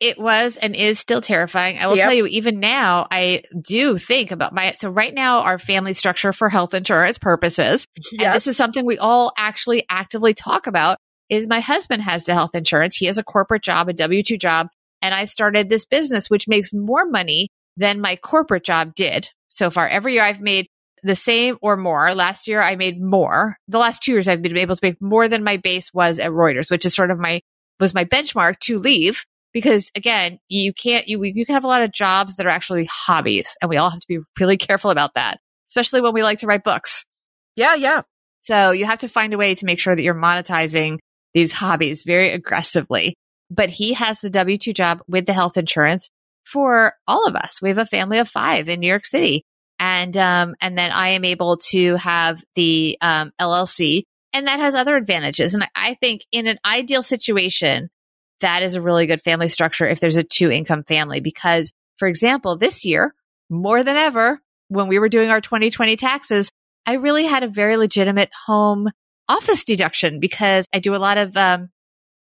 It 0.00 0.18
was 0.18 0.58
and 0.58 0.76
is 0.76 0.98
still 0.98 1.22
terrifying. 1.22 1.78
I 1.78 1.86
will 1.86 1.96
Yep. 1.96 2.04
tell 2.04 2.12
you, 2.12 2.26
even 2.26 2.60
now, 2.60 3.06
I 3.10 3.42
do 3.58 3.96
think 3.96 4.32
about 4.32 4.52
my. 4.52 4.72
So, 4.72 4.90
right 4.90 5.14
now, 5.14 5.38
our 5.38 5.58
family 5.58 5.94
structure 5.94 6.32
for 6.32 6.50
health 6.50 6.74
insurance 6.74 7.16
purposes, 7.16 7.86
and 8.18 8.34
this 8.34 8.46
is 8.46 8.56
something 8.56 8.84
we 8.84 8.98
all 8.98 9.32
actually 9.38 9.86
actively 9.88 10.34
talk 10.34 10.66
about, 10.66 10.98
is 11.28 11.48
my 11.48 11.60
husband 11.60 12.02
has 12.02 12.24
the 12.24 12.34
health 12.34 12.54
insurance. 12.54 12.96
He 12.96 13.06
has 13.06 13.18
a 13.18 13.24
corporate 13.24 13.62
job, 13.62 13.88
a 13.88 13.92
W 13.92 14.22
2 14.22 14.36
job, 14.36 14.68
and 15.02 15.14
I 15.14 15.24
started 15.24 15.68
this 15.68 15.86
business, 15.86 16.30
which 16.30 16.48
makes 16.48 16.72
more 16.72 17.06
money 17.06 17.48
than 17.76 18.00
my 18.00 18.16
corporate 18.16 18.64
job 18.64 18.94
did 18.94 19.28
so 19.48 19.70
far. 19.70 19.88
Every 19.88 20.14
year, 20.14 20.24
I've 20.24 20.40
made 20.40 20.68
the 21.02 21.16
same 21.16 21.58
or 21.60 21.76
more. 21.76 22.14
Last 22.14 22.48
year, 22.48 22.62
I 22.62 22.76
made 22.76 23.00
more. 23.00 23.56
The 23.68 23.78
last 23.78 24.02
two 24.02 24.12
years, 24.12 24.28
I've 24.28 24.42
been 24.42 24.56
able 24.56 24.76
to 24.76 24.80
make 24.82 25.00
more 25.00 25.28
than 25.28 25.44
my 25.44 25.56
base 25.56 25.92
was 25.92 26.18
at 26.18 26.30
Reuters, 26.30 26.70
which 26.70 26.86
is 26.86 26.94
sort 26.94 27.10
of 27.10 27.18
my 27.18 27.40
was 27.80 27.94
my 27.94 28.04
benchmark 28.04 28.58
to 28.60 28.78
leave 28.78 29.24
because 29.52 29.90
again, 29.96 30.38
you 30.48 30.72
can't, 30.72 31.08
you, 31.08 31.22
you 31.22 31.44
can 31.44 31.54
have 31.54 31.64
a 31.64 31.68
lot 31.68 31.82
of 31.82 31.92
jobs 31.92 32.36
that 32.36 32.46
are 32.46 32.50
actually 32.50 32.88
hobbies 32.90 33.56
and 33.60 33.68
we 33.68 33.76
all 33.76 33.90
have 33.90 34.00
to 34.00 34.06
be 34.08 34.18
really 34.38 34.56
careful 34.58 34.90
about 34.90 35.14
that, 35.14 35.38
especially 35.70 36.00
when 36.00 36.14
we 36.14 36.22
like 36.22 36.38
to 36.40 36.46
write 36.46 36.64
books. 36.64 37.04
yeah, 37.56 37.74
yeah. 37.74 38.02
So 38.40 38.72
you 38.72 38.84
have 38.84 38.98
to 38.98 39.08
find 39.08 39.32
a 39.32 39.38
way 39.38 39.54
to 39.54 39.64
make 39.64 39.78
sure 39.78 39.94
that 39.94 40.02
you're 40.02 40.14
monetizing 40.14 40.98
these 41.34 41.52
hobbies 41.52 42.04
very 42.04 42.32
aggressively. 42.32 43.14
But 43.50 43.68
he 43.70 43.92
has 43.94 44.20
the 44.20 44.30
W 44.30 44.56
2 44.56 44.72
job 44.72 45.00
with 45.06 45.26
the 45.26 45.32
health 45.32 45.56
insurance 45.56 46.08
for 46.44 46.94
all 47.06 47.26
of 47.26 47.34
us. 47.34 47.60
We 47.60 47.68
have 47.68 47.78
a 47.78 47.86
family 47.86 48.18
of 48.18 48.28
five 48.28 48.68
in 48.68 48.80
New 48.80 48.88
York 48.88 49.04
City. 49.04 49.44
And, 49.78 50.16
um, 50.16 50.54
and 50.60 50.78
then 50.78 50.92
I 50.92 51.08
am 51.08 51.24
able 51.24 51.58
to 51.70 51.96
have 51.96 52.42
the, 52.54 52.96
um, 53.00 53.32
LLC 53.40 54.02
and 54.32 54.46
that 54.46 54.60
has 54.60 54.74
other 54.74 54.96
advantages. 54.96 55.54
And 55.54 55.64
I- 55.64 55.68
I 55.76 55.94
think 55.94 56.22
in 56.32 56.46
an 56.46 56.58
ideal 56.64 57.02
situation, 57.02 57.88
that 58.40 58.62
is 58.62 58.74
a 58.74 58.82
really 58.82 59.06
good 59.06 59.22
family 59.22 59.48
structure 59.48 59.86
if 59.86 60.00
there's 60.00 60.16
a 60.16 60.24
two 60.24 60.50
income 60.50 60.84
family. 60.84 61.20
Because, 61.20 61.70
for 61.98 62.08
example, 62.08 62.56
this 62.56 62.84
year, 62.84 63.14
more 63.50 63.82
than 63.82 63.96
ever, 63.96 64.40
when 64.68 64.88
we 64.88 64.98
were 64.98 65.08
doing 65.08 65.30
our 65.30 65.40
2020 65.40 65.96
taxes, 65.96 66.50
I 66.86 66.94
really 66.94 67.24
had 67.24 67.42
a 67.42 67.48
very 67.48 67.76
legitimate 67.76 68.30
home 68.46 68.88
office 69.28 69.64
deduction 69.64 70.20
because 70.20 70.66
I 70.72 70.78
do 70.80 70.94
a 70.94 70.98
lot 70.98 71.18
of, 71.18 71.36
um, 71.36 71.68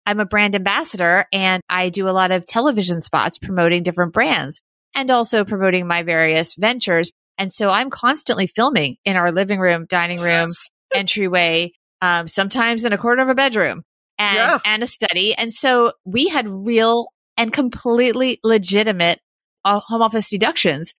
I'm 0.05 0.20
a 0.20 0.25
brand 0.25 0.55
ambassador 0.55 1.25
and 1.31 1.62
I 1.70 1.89
do 1.89 2.08
a 2.08 2.12
lot 2.12 2.31
of 2.31 2.46
television 2.46 3.01
spots 3.01 3.38
promoting 3.38 3.84
different 3.84 4.13
brands 4.13 4.62
and 4.96 5.10
also 5.12 5.46
promoting 5.46 5.88
my 5.88 6.03
various 6.03 6.55
ventures. 6.55 7.12
And 7.38 7.51
so 7.51 7.70
I'm 7.70 7.89
constantly 7.89 8.48
filming 8.48 8.98
in 9.05 9.15
our 9.15 9.31
living 9.31 9.60
room, 9.60 9.86
dining 9.88 10.20
room, 10.20 10.50
entryway, 10.96 11.72
um, 12.01 12.27
sometimes 12.27 12.84
in 12.84 12.93
a 12.93 12.98
corner 12.98 13.24
of 13.24 13.29
a 13.29 13.36
bedroom 13.36 13.84
and, 14.17 14.36
Yeah. 14.36 14.60
and 14.65 14.84
a 14.84 14.88
study. 14.88 15.34
And 15.36 15.53
so 15.53 15.93
we 16.05 16.27
had 16.27 16.48
real 16.50 17.08
and 17.38 17.53
completely 17.53 18.39
legitimate 18.43 19.20
uh, 19.65 19.79
home 19.79 20.01
office 20.01 20.29
deductions. 20.29 20.93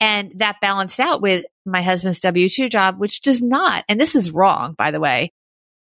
And 0.00 0.32
that 0.36 0.56
balanced 0.60 1.00
out 1.00 1.20
with 1.22 1.44
my 1.66 1.82
husband's 1.82 2.20
W 2.20 2.48
2 2.48 2.68
job, 2.68 2.98
which 2.98 3.20
does 3.22 3.42
not, 3.42 3.84
and 3.88 4.00
this 4.00 4.14
is 4.14 4.30
wrong, 4.32 4.74
by 4.76 4.90
the 4.90 5.00
way, 5.00 5.32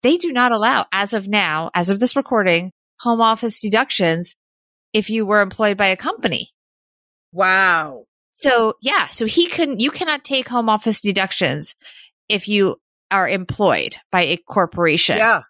they 0.03 0.17
do 0.17 0.31
not 0.31 0.51
allow, 0.51 0.85
as 0.91 1.13
of 1.13 1.27
now, 1.27 1.71
as 1.73 1.89
of 1.89 1.99
this 1.99 2.15
recording, 2.15 2.71
home 2.99 3.21
office 3.21 3.59
deductions 3.59 4.35
if 4.93 5.09
you 5.09 5.25
were 5.25 5.41
employed 5.41 5.77
by 5.77 5.87
a 5.87 5.97
company. 5.97 6.51
Wow. 7.31 8.05
So 8.33 8.73
yeah, 8.81 9.07
so 9.07 9.25
he 9.25 9.47
couldn't, 9.47 9.79
you 9.79 9.91
cannot 9.91 10.23
take 10.23 10.47
home 10.47 10.69
office 10.69 11.01
deductions 11.01 11.75
if 12.29 12.47
you 12.47 12.77
are 13.11 13.27
employed 13.27 13.95
by 14.11 14.21
a 14.21 14.37
corporation, 14.37 15.17
Yeah. 15.17 15.41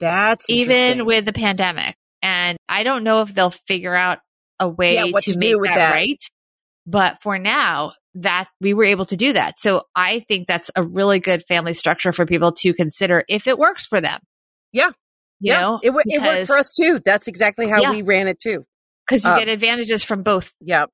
That's 0.00 0.48
even 0.48 1.06
with 1.06 1.24
the 1.24 1.32
pandemic. 1.32 1.96
And 2.22 2.56
I 2.68 2.84
don't 2.84 3.02
know 3.02 3.22
if 3.22 3.34
they'll 3.34 3.50
figure 3.50 3.94
out 3.94 4.18
a 4.60 4.68
way 4.68 4.94
Yeah, 4.94 5.04
to, 5.06 5.32
to 5.32 5.38
make 5.38 5.56
with 5.58 5.70
that, 5.70 5.76
that. 5.76 5.92
right. 5.92 6.22
But 6.86 7.20
for 7.22 7.38
now, 7.38 7.92
that 8.22 8.48
we 8.60 8.74
were 8.74 8.84
able 8.84 9.04
to 9.06 9.16
do 9.16 9.32
that. 9.32 9.58
So 9.58 9.82
I 9.94 10.20
think 10.28 10.46
that's 10.46 10.70
a 10.76 10.82
really 10.82 11.20
good 11.20 11.42
family 11.46 11.74
structure 11.74 12.12
for 12.12 12.26
people 12.26 12.52
to 12.58 12.72
consider 12.74 13.24
if 13.28 13.46
it 13.46 13.58
works 13.58 13.86
for 13.86 14.00
them. 14.00 14.20
Yeah. 14.72 14.88
You 15.40 15.52
yeah. 15.52 15.60
know, 15.60 15.80
it, 15.82 15.90
wo- 15.90 16.00
it 16.04 16.22
worked 16.22 16.46
for 16.46 16.56
us 16.56 16.72
too. 16.78 17.00
That's 17.04 17.28
exactly 17.28 17.68
how 17.68 17.80
Yeah. 17.80 17.90
we 17.92 18.02
ran 18.02 18.28
it 18.28 18.38
too. 18.40 18.64
because 19.08 19.24
you 19.24 19.30
Uh, 19.30 19.38
get 19.38 19.48
advantages 19.48 20.02
from 20.04 20.22
both. 20.22 20.52
Yeah. 20.60 20.86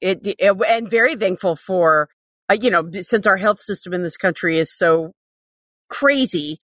It, 0.00 0.20
it 0.38 0.56
and 0.68 0.90
very 0.90 1.16
thankful 1.16 1.56
for 1.56 2.08
uh, 2.50 2.56
you 2.60 2.70
know 2.70 2.88
since 3.02 3.26
our 3.26 3.38
health 3.38 3.62
system 3.62 3.94
in 3.94 4.02
this 4.02 4.16
country 4.16 4.58
is 4.58 4.76
so 4.76 5.12
crazy 5.88 6.58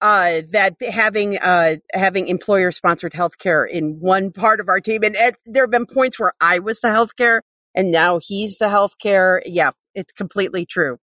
uh, 0.00 0.42
that 0.50 0.74
having 0.82 1.38
uh, 1.38 1.76
having 1.92 2.26
employer 2.26 2.72
sponsored 2.72 3.12
healthcare 3.12 3.68
in 3.68 3.98
one 4.00 4.32
part 4.32 4.58
of 4.58 4.68
our 4.68 4.80
team, 4.80 5.04
and, 5.04 5.14
and 5.16 5.36
there 5.46 5.62
have 5.62 5.70
been 5.70 5.86
points 5.86 6.18
where 6.18 6.32
I 6.40 6.58
was 6.58 6.80
the 6.80 6.88
healthcare, 6.88 7.42
and 7.74 7.90
now 7.90 8.20
he's 8.22 8.58
the 8.58 8.66
healthcare. 8.66 9.40
Yeah, 9.44 9.70
it's 9.94 10.12
completely 10.12 10.66
true. 10.66 10.98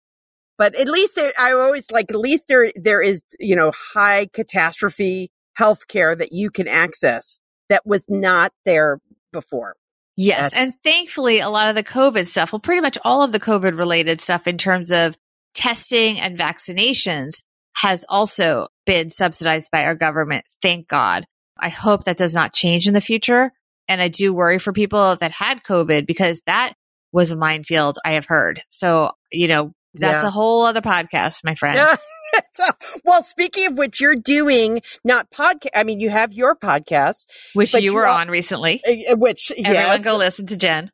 But 0.56 0.74
at 0.76 0.88
least 0.88 1.16
there, 1.16 1.32
I 1.38 1.52
always 1.52 1.90
like 1.90 2.10
at 2.10 2.16
least 2.16 2.44
there 2.48 2.72
there 2.76 3.02
is 3.02 3.22
you 3.40 3.56
know 3.56 3.72
high 3.92 4.28
catastrophe 4.32 5.30
healthcare 5.58 6.16
that 6.18 6.32
you 6.32 6.50
can 6.50 6.68
access 6.68 7.38
that 7.68 7.86
was 7.86 8.08
not 8.08 8.52
there 8.64 9.00
before. 9.32 9.74
Yes. 10.16 10.52
That's- 10.52 10.62
and 10.62 10.72
thankfully, 10.84 11.40
a 11.40 11.48
lot 11.48 11.68
of 11.68 11.74
the 11.74 11.82
COVID 11.82 12.26
stuff, 12.26 12.52
well, 12.52 12.60
pretty 12.60 12.80
much 12.80 12.98
all 13.04 13.22
of 13.22 13.32
the 13.32 13.40
COVID 13.40 13.76
related 13.78 14.20
stuff 14.20 14.46
in 14.46 14.58
terms 14.58 14.90
of 14.90 15.16
testing 15.54 16.20
and 16.20 16.38
vaccinations 16.38 17.42
has 17.76 18.04
also 18.08 18.68
been 18.86 19.10
subsidized 19.10 19.70
by 19.72 19.84
our 19.84 19.94
government. 19.94 20.44
Thank 20.62 20.86
God. 20.88 21.26
I 21.58 21.68
hope 21.68 22.04
that 22.04 22.16
does 22.16 22.34
not 22.34 22.52
change 22.52 22.86
in 22.86 22.94
the 22.94 23.00
future. 23.00 23.52
And 23.88 24.00
I 24.00 24.08
do 24.08 24.32
worry 24.32 24.58
for 24.58 24.72
people 24.72 25.16
that 25.16 25.30
had 25.30 25.62
COVID 25.62 26.06
because 26.06 26.42
that 26.46 26.74
was 27.12 27.30
a 27.30 27.36
minefield 27.36 27.98
I 28.04 28.12
have 28.12 28.26
heard. 28.26 28.62
So, 28.70 29.12
you 29.30 29.48
know, 29.48 29.72
that's 29.94 30.22
yeah. 30.22 30.28
a 30.28 30.30
whole 30.30 30.64
other 30.64 30.80
podcast, 30.80 31.44
my 31.44 31.54
friend. 31.54 31.78
so, 32.54 32.64
well, 33.04 33.22
speaking 33.22 33.68
of 33.68 33.78
which, 33.78 34.00
you're 34.00 34.16
doing 34.16 34.80
not 35.04 35.30
podcast. 35.30 35.70
I 35.74 35.84
mean, 35.84 36.00
you 36.00 36.10
have 36.10 36.32
your 36.32 36.56
podcast, 36.56 37.26
which 37.54 37.72
you 37.74 37.94
were 37.94 38.06
on 38.06 38.28
recently. 38.28 38.82
Uh, 38.86 39.12
uh, 39.12 39.16
which 39.16 39.52
everyone 39.52 39.74
yes. 39.74 40.04
go 40.04 40.16
listen 40.16 40.46
to 40.46 40.56
Jen. 40.56 40.90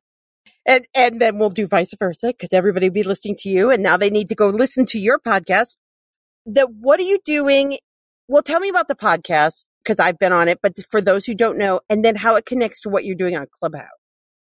And 0.66 0.87
and 0.94 1.20
then 1.20 1.38
we'll 1.38 1.50
do 1.50 1.66
vice 1.66 1.94
versa 1.99 2.28
because 2.28 2.52
everybody 2.52 2.88
will 2.88 2.94
be 2.94 3.02
listening 3.02 3.37
to 3.40 3.49
you, 3.49 3.70
and 3.70 3.82
now 3.82 3.97
they 3.97 4.11
need 4.11 4.28
to 4.28 4.35
go 4.35 4.49
listen 4.49 4.85
to 4.87 4.99
your 4.99 5.18
podcast. 5.18 5.76
That 6.44 6.70
what 6.70 7.00
are 7.00 7.04
you 7.04 7.18
doing? 7.25 7.78
Well, 8.28 8.42
tell 8.42 8.61
me 8.61 8.68
about 8.68 8.88
the 8.88 8.94
podcast 8.94 9.66
because 9.85 9.99
I've 9.99 10.19
been 10.19 10.33
on 10.33 10.49
it, 10.49 10.59
but 10.63 10.75
for 10.91 11.01
those 11.01 11.27
who 11.27 11.35
don't 11.35 11.59
know, 11.59 11.81
and 11.89 12.05
then 12.05 12.17
how 12.17 12.37
it 12.37 12.47
connects 12.47 12.83
to 12.83 12.89
what 12.89 13.05
you're 13.05 13.17
doing 13.17 13.37
on 13.37 13.47
Clubhouse. 13.61 13.89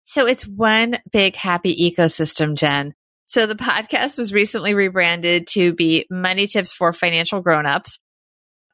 So 0.04 0.26
it's 0.26 0.48
one 0.48 1.00
big 1.12 1.36
happy 1.36 1.76
ecosystem, 1.92 2.56
Jen. 2.56 2.94
So 3.26 3.46
the 3.46 3.56
podcast 3.56 4.18
was 4.18 4.34
recently 4.34 4.74
rebranded 4.74 5.48
to 5.48 5.74
be 5.74 6.06
Money 6.10 6.48
Tips 6.48 6.72
for 6.72 6.94
Financial 6.94 7.42
Grownups. 7.42 8.00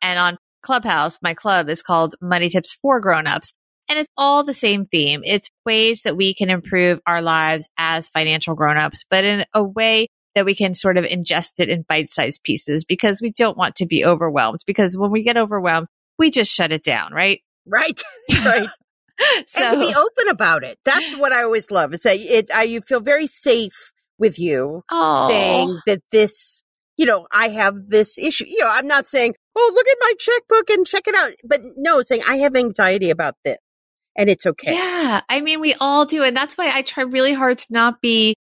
And 0.02 0.20
on 0.20 0.38
Clubhouse, 0.62 1.20
my 1.22 1.34
club 1.34 1.70
is 1.70 1.82
called 1.82 2.16
Money 2.22 2.50
Tips 2.50 2.78
for 2.82 3.00
Grownups. 3.00 3.52
And 3.90 4.00
it's 4.00 4.10
all 4.18 4.44
the 4.44 4.54
same 4.54 4.86
theme. 4.86 5.22
It's 5.26 5.50
ways 5.66 6.04
that 6.04 6.16
we 6.16 6.34
can 6.34 6.50
improve 6.50 7.02
our 7.06 7.22
lives 7.22 7.68
as 7.78 8.10
financial 8.10 8.56
grownups, 8.56 9.04
but 9.10 9.26
in 9.26 9.44
a 9.54 9.64
way 9.64 10.08
that 10.36 10.46
we 10.46 10.56
can 10.56 10.74
sort 10.74 10.98
of 10.98 11.06
ingest 11.06 11.60
it 11.60 11.70
in 11.70 11.86
bite 11.88 12.10
sized 12.10 12.42
pieces 12.44 12.86
because 12.86 13.22
we 13.22 13.32
don't 13.32 13.58
want 13.58 13.76
to 13.76 13.86
be 13.86 14.06
overwhelmed. 14.06 14.62
Because 14.66 14.98
when 14.98 15.12
we 15.12 15.22
get 15.22 15.38
overwhelmed, 15.38 15.88
we 16.18 16.30
just 16.32 16.52
shut 16.52 16.72
it 16.72 16.84
down, 16.84 17.14
right? 17.14 17.42
Right. 17.66 18.02
Right. 18.44 18.68
so, 19.46 19.64
and 19.64 19.80
be 19.80 19.94
open 19.96 20.28
about 20.30 20.64
it. 20.64 20.80
That's 20.84 21.16
what 21.16 21.32
I 21.32 21.44
always 21.44 21.70
love. 21.70 21.94
Is 21.94 22.02
that 22.02 22.16
it? 22.18 22.50
I, 22.54 22.64
you 22.64 22.82
feel 22.82 23.00
very 23.00 23.28
safe 23.28 23.92
with 24.18 24.40
you 24.40 24.82
Aww. 24.92 25.30
saying 25.30 25.80
that 25.86 26.02
this, 26.12 26.64
you 26.98 27.06
know, 27.06 27.28
I 27.32 27.50
have 27.50 27.76
this 27.90 28.18
issue. 28.18 28.46
You 28.48 28.60
know, 28.60 28.70
I'm 28.70 28.88
not 28.88 29.06
saying, 29.06 29.36
oh, 29.56 29.72
look 29.74 29.88
at 29.88 29.98
my 30.02 30.14
checkbook 30.18 30.70
and 30.72 30.88
check 30.88 31.08
it 31.08 31.16
out. 31.16 31.32
But 31.44 31.62
no, 31.78 32.02
saying 32.02 32.24
I 32.28 32.38
have 32.38 32.56
anxiety 32.56 33.12
about 33.12 33.36
this 33.46 33.60
and 34.16 34.30
it's 34.30 34.46
okay. 34.46 34.74
Yeah. 34.74 35.22
I 35.30 35.42
mean, 35.42 35.60
we 35.60 35.76
all 35.76 36.06
do. 36.06 36.24
And 36.24 36.36
that's 36.36 36.58
why 36.58 36.72
I 36.74 36.82
try 36.82 37.04
really 37.04 37.34
hard 37.34 37.60
to 37.60 37.68
not 37.70 38.02
be, 38.02 38.36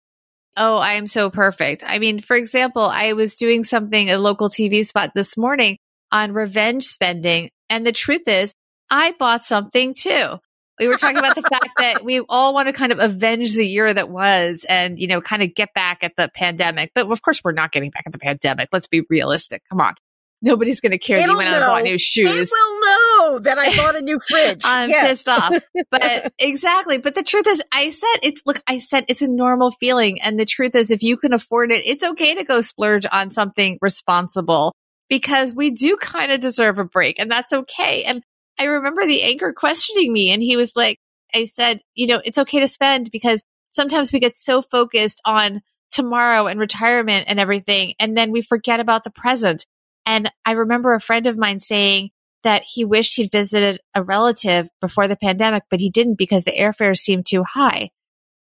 oh, 0.57 0.77
I 0.77 0.93
am 0.93 1.07
so 1.07 1.29
perfect. 1.29 1.83
I 1.85 1.99
mean, 1.99 2.19
for 2.19 2.35
example, 2.35 2.83
I 2.83 3.13
was 3.13 3.35
doing 3.35 3.63
something, 3.63 4.09
a 4.09 4.17
local 4.17 4.49
TV 4.49 4.85
spot 4.85 5.11
this 5.15 5.37
morning 5.37 5.77
on 6.13 6.31
revenge 6.31 6.85
spending. 6.85 7.49
And 7.69 7.85
the 7.85 7.91
truth 7.91 8.27
is, 8.27 8.53
I 8.89 9.13
bought 9.17 9.43
something 9.43 9.95
too. 9.95 10.37
We 10.79 10.87
were 10.87 10.95
talking 10.95 11.17
about 11.17 11.35
the 11.35 11.41
fact 11.49 11.71
that 11.79 12.05
we 12.05 12.21
all 12.29 12.53
want 12.53 12.67
to 12.67 12.73
kind 12.73 12.91
of 12.91 12.99
avenge 12.99 13.55
the 13.55 13.67
year 13.67 13.91
that 13.93 14.09
was 14.09 14.65
and, 14.69 14.99
you 14.99 15.07
know, 15.07 15.19
kind 15.19 15.41
of 15.41 15.53
get 15.53 15.73
back 15.73 16.03
at 16.03 16.15
the 16.15 16.29
pandemic. 16.33 16.91
But 16.95 17.11
of 17.11 17.21
course, 17.21 17.41
we're 17.43 17.51
not 17.51 17.71
getting 17.71 17.89
back 17.89 18.03
at 18.05 18.13
the 18.13 18.19
pandemic. 18.19 18.69
Let's 18.71 18.87
be 18.87 19.03
realistic. 19.09 19.63
Come 19.69 19.81
on. 19.81 19.95
Nobody's 20.43 20.81
going 20.81 20.91
to 20.91 20.97
care 20.97 21.17
It'll 21.17 21.27
that 21.27 21.31
you 21.31 21.37
went 21.37 21.49
know. 21.51 21.55
out 21.55 21.61
and 21.61 21.71
bought 21.71 21.83
new 21.83 21.97
shoes. 21.97 22.29
It 22.29 22.49
will 22.51 22.79
know 22.81 23.39
that 23.39 23.57
I 23.57 23.77
bought 23.77 23.95
a 23.95 24.01
new 24.01 24.19
fridge. 24.27 24.61
I'm 24.65 24.89
pissed 24.89 25.29
off. 25.29 25.53
But 25.89 26.33
exactly. 26.37 26.97
But 26.97 27.15
the 27.15 27.23
truth 27.23 27.47
is, 27.47 27.61
I 27.71 27.91
said 27.91 28.15
it's, 28.23 28.41
look, 28.45 28.61
I 28.67 28.79
said 28.79 29.05
it's 29.07 29.21
a 29.21 29.31
normal 29.31 29.71
feeling. 29.71 30.21
And 30.21 30.37
the 30.37 30.45
truth 30.45 30.75
is, 30.75 30.91
if 30.91 31.01
you 31.01 31.17
can 31.17 31.33
afford 31.33 31.71
it, 31.71 31.83
it's 31.85 32.03
okay 32.03 32.35
to 32.35 32.43
go 32.43 32.61
splurge 32.61 33.05
on 33.09 33.31
something 33.31 33.79
responsible 33.81 34.73
because 35.13 35.53
we 35.53 35.69
do 35.69 35.95
kind 35.95 36.31
of 36.31 36.41
deserve 36.41 36.79
a 36.79 36.83
break 36.83 37.19
and 37.19 37.29
that's 37.29 37.53
okay. 37.53 38.03
And 38.03 38.23
I 38.57 38.63
remember 38.63 39.05
the 39.05 39.21
anchor 39.21 39.53
questioning 39.53 40.11
me 40.11 40.31
and 40.31 40.41
he 40.41 40.57
was 40.57 40.71
like, 40.75 40.97
I 41.31 41.45
said, 41.45 41.81
you 41.93 42.07
know, 42.07 42.19
it's 42.25 42.39
okay 42.39 42.61
to 42.61 42.67
spend 42.67 43.11
because 43.11 43.43
sometimes 43.69 44.11
we 44.11 44.19
get 44.19 44.35
so 44.35 44.63
focused 44.63 45.21
on 45.23 45.61
tomorrow 45.91 46.47
and 46.47 46.59
retirement 46.59 47.25
and 47.27 47.39
everything. 47.39 47.93
And 47.99 48.17
then 48.17 48.31
we 48.31 48.41
forget 48.41 48.79
about 48.79 49.03
the 49.03 49.11
present. 49.11 49.67
And 50.03 50.31
I 50.45 50.53
remember 50.53 50.95
a 50.95 50.99
friend 50.99 51.27
of 51.27 51.37
mine 51.37 51.59
saying 51.59 52.09
that 52.43 52.63
he 52.65 52.83
wished 52.83 53.15
he'd 53.15 53.31
visited 53.31 53.81
a 53.93 54.01
relative 54.01 54.67
before 54.81 55.07
the 55.07 55.15
pandemic, 55.15 55.61
but 55.69 55.79
he 55.79 55.91
didn't 55.91 56.17
because 56.17 56.43
the 56.43 56.57
airfares 56.57 56.97
seemed 56.97 57.27
too 57.27 57.43
high. 57.43 57.91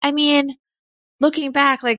I 0.00 0.12
mean, 0.12 0.56
looking 1.20 1.52
back, 1.52 1.82
like, 1.82 1.98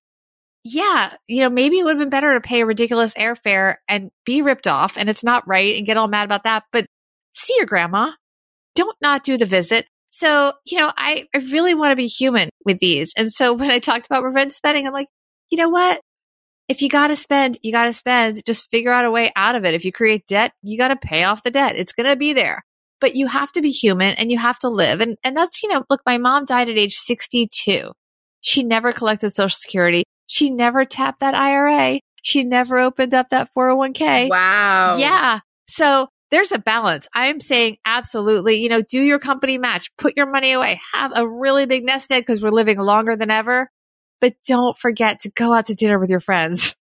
yeah, 0.67 1.13
you 1.27 1.43
know, 1.43 1.49
maybe 1.51 1.77
it 1.77 1.83
would 1.83 1.91
have 1.91 1.99
been 1.99 2.09
better 2.09 2.33
to 2.33 2.41
pay 2.41 2.61
a 2.61 2.65
ridiculous 2.65 3.13
airfare 3.13 3.75
and 3.87 4.09
be 4.25 4.41
ripped 4.41 4.65
off 4.65 4.97
and 4.97 5.07
it's 5.07 5.23
not 5.23 5.47
right 5.47 5.77
and 5.77 5.85
get 5.85 5.95
all 5.95 6.07
mad 6.07 6.25
about 6.25 6.43
that. 6.45 6.63
But 6.71 6.87
see 7.35 7.53
your 7.55 7.67
grandma. 7.67 8.13
Don't 8.73 8.97
not 8.99 9.23
do 9.23 9.37
the 9.37 9.45
visit. 9.45 9.85
So, 10.09 10.53
you 10.65 10.79
know, 10.79 10.91
I, 10.97 11.27
I 11.35 11.37
really 11.37 11.75
want 11.75 11.91
to 11.91 11.95
be 11.95 12.07
human 12.07 12.49
with 12.65 12.79
these. 12.79 13.13
And 13.15 13.31
so 13.31 13.53
when 13.57 13.69
I 13.69 13.77
talked 13.77 14.07
about 14.07 14.23
revenge 14.23 14.53
spending, 14.53 14.87
I'm 14.87 14.93
like, 14.93 15.07
you 15.51 15.59
know 15.59 15.69
what? 15.69 16.01
If 16.67 16.81
you 16.81 16.89
got 16.89 17.09
to 17.09 17.15
spend, 17.15 17.59
you 17.61 17.71
got 17.71 17.85
to 17.85 17.93
spend. 17.93 18.41
Just 18.47 18.71
figure 18.71 18.91
out 18.91 19.05
a 19.05 19.11
way 19.11 19.31
out 19.35 19.53
of 19.53 19.65
it. 19.65 19.75
If 19.75 19.85
you 19.85 19.91
create 19.91 20.25
debt, 20.27 20.51
you 20.63 20.79
got 20.79 20.87
to 20.87 20.95
pay 20.95 21.25
off 21.25 21.43
the 21.43 21.51
debt. 21.51 21.75
It's 21.75 21.93
going 21.93 22.09
to 22.09 22.15
be 22.15 22.33
there. 22.33 22.65
But 22.99 23.15
you 23.15 23.27
have 23.27 23.51
to 23.51 23.61
be 23.61 23.69
human 23.69 24.15
and 24.15 24.31
you 24.31 24.39
have 24.39 24.57
to 24.59 24.69
live. 24.69 24.99
And, 24.99 25.15
and 25.23 25.37
that's, 25.37 25.61
you 25.61 25.69
know, 25.69 25.83
look, 25.91 26.01
my 26.07 26.17
mom 26.17 26.45
died 26.45 26.69
at 26.69 26.79
age 26.79 26.95
62. 26.95 27.91
She 28.41 28.63
never 28.63 28.91
collected 28.93 29.29
social 29.29 29.55
security. 29.55 30.05
She 30.27 30.49
never 30.49 30.85
tapped 30.85 31.19
that 31.19 31.35
IRA. 31.35 31.99
She 32.21 32.43
never 32.43 32.79
opened 32.79 33.13
up 33.13 33.29
that 33.29 33.49
401k. 33.55 34.29
Wow. 34.29 34.97
Yeah. 34.97 35.39
So 35.67 36.07
there's 36.31 36.51
a 36.51 36.57
balance. 36.57 37.07
I 37.13 37.27
am 37.27 37.39
saying 37.39 37.77
absolutely, 37.85 38.55
you 38.55 38.69
know, 38.69 38.81
do 38.81 38.99
your 38.99 39.19
company 39.19 39.57
match, 39.57 39.91
put 39.97 40.17
your 40.17 40.29
money 40.29 40.51
away, 40.51 40.79
have 40.93 41.13
a 41.15 41.27
really 41.27 41.65
big 41.67 41.85
nest 41.85 42.11
egg 42.11 42.23
because 42.25 42.41
we're 42.41 42.49
living 42.49 42.79
longer 42.79 43.15
than 43.15 43.29
ever. 43.29 43.69
But 44.21 44.33
don't 44.47 44.77
forget 44.77 45.19
to 45.21 45.31
go 45.31 45.53
out 45.53 45.67
to 45.67 45.75
dinner 45.75 45.99
with 45.99 46.09
your 46.09 46.19
friends. 46.19 46.75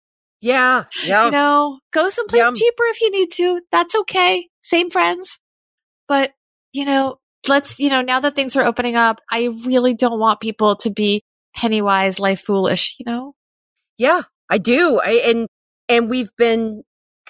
Yeah. 0.43 0.85
Yeah. 1.05 1.27
You 1.27 1.31
know, 1.31 1.81
go 1.93 2.09
someplace 2.09 2.41
Yum. 2.41 2.55
cheaper 2.55 2.85
if 2.85 3.01
you 3.01 3.11
need 3.11 3.31
to. 3.33 3.61
That's 3.73 3.95
okay. 3.95 4.49
Same 4.63 4.91
friends. 4.91 5.39
But, 6.09 6.33
you 6.73 6.85
know, 6.85 7.19
let's, 7.49 7.79
you 7.79 7.91
know, 7.91 8.03
now 8.03 8.21
that 8.21 8.35
things 8.35 8.57
are 8.57 8.65
opening 8.65 8.97
up, 8.97 9.21
I 9.31 9.49
really 9.65 9.95
don't 9.95 10.19
want 10.19 10.41
people 10.41 10.77
to 10.77 10.91
be 10.91 11.23
penny 11.54 11.83
wise, 11.83 12.19
life 12.19 12.40
foolish, 12.40 12.97
you 12.99 13.04
know? 13.07 13.35
Yeah, 13.99 14.23
I 14.49 14.59
do. 14.59 15.00
I, 15.04 15.23
and, 15.26 15.49
and 15.88 16.11
we've 16.11 16.35
been 16.37 16.83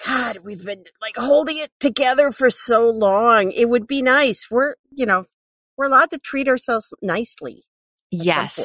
God, 0.05 0.39
we've 0.43 0.65
been 0.65 0.85
like 1.01 1.15
holding 1.15 1.57
it 1.57 1.71
together 1.79 2.31
for 2.31 2.49
so 2.49 2.89
long. 2.89 3.51
It 3.51 3.69
would 3.69 3.87
be 3.87 4.01
nice. 4.01 4.47
We're, 4.49 4.75
you 4.91 5.05
know, 5.05 5.25
we're 5.77 5.87
allowed 5.87 6.11
to 6.11 6.19
treat 6.19 6.47
ourselves 6.47 6.93
nicely. 7.01 7.63
Yes. 8.09 8.59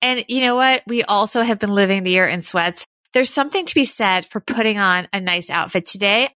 And 0.00 0.24
you 0.28 0.40
know 0.40 0.54
what? 0.54 0.82
We 0.86 1.02
also 1.02 1.42
have 1.42 1.58
been 1.58 1.70
living 1.70 2.02
the 2.02 2.10
year 2.10 2.28
in 2.28 2.42
sweats. 2.42 2.86
There's 3.12 3.32
something 3.32 3.66
to 3.66 3.74
be 3.74 3.84
said 3.84 4.26
for 4.30 4.40
putting 4.40 4.78
on 4.78 5.08
a 5.12 5.20
nice 5.20 5.50
outfit 5.50 5.86
today. 5.86 6.30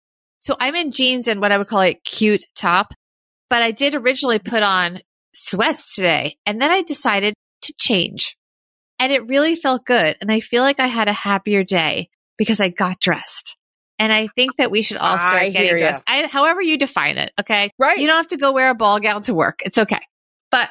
So 0.40 0.56
I'm 0.58 0.74
in 0.74 0.90
jeans 0.90 1.28
and 1.28 1.40
what 1.40 1.52
I 1.52 1.58
would 1.58 1.68
call 1.68 1.80
a 1.80 1.94
cute 1.94 2.44
top, 2.54 2.92
but 3.48 3.62
I 3.62 3.70
did 3.70 3.94
originally 3.94 4.38
put 4.38 4.62
on 4.62 5.00
sweats 5.32 5.94
today 5.94 6.36
and 6.46 6.60
then 6.60 6.70
I 6.70 6.82
decided 6.82 7.34
to 7.64 7.74
change 7.78 8.36
and 8.98 9.12
it 9.12 9.26
really 9.28 9.56
felt 9.56 9.84
good. 9.84 10.16
And 10.20 10.30
I 10.30 10.40
feel 10.40 10.62
like 10.62 10.80
I 10.80 10.86
had 10.86 11.08
a 11.08 11.12
happier 11.12 11.64
day 11.64 12.08
because 12.36 12.60
I 12.60 12.68
got 12.68 13.00
dressed. 13.00 13.56
And 13.98 14.12
I 14.12 14.26
think 14.28 14.56
that 14.56 14.70
we 14.70 14.82
should 14.82 14.96
all 14.96 15.16
start 15.16 15.34
I 15.42 15.50
getting 15.50 15.78
dressed. 15.78 16.02
I, 16.06 16.26
however 16.26 16.60
you 16.60 16.76
define 16.76 17.16
it. 17.16 17.32
Okay. 17.40 17.70
Right. 17.78 17.98
You 17.98 18.06
don't 18.06 18.16
have 18.16 18.28
to 18.28 18.36
go 18.36 18.52
wear 18.52 18.70
a 18.70 18.74
ball 18.74 18.98
gown 18.98 19.22
to 19.22 19.34
work. 19.34 19.60
It's 19.64 19.78
okay. 19.78 20.00
But, 20.50 20.68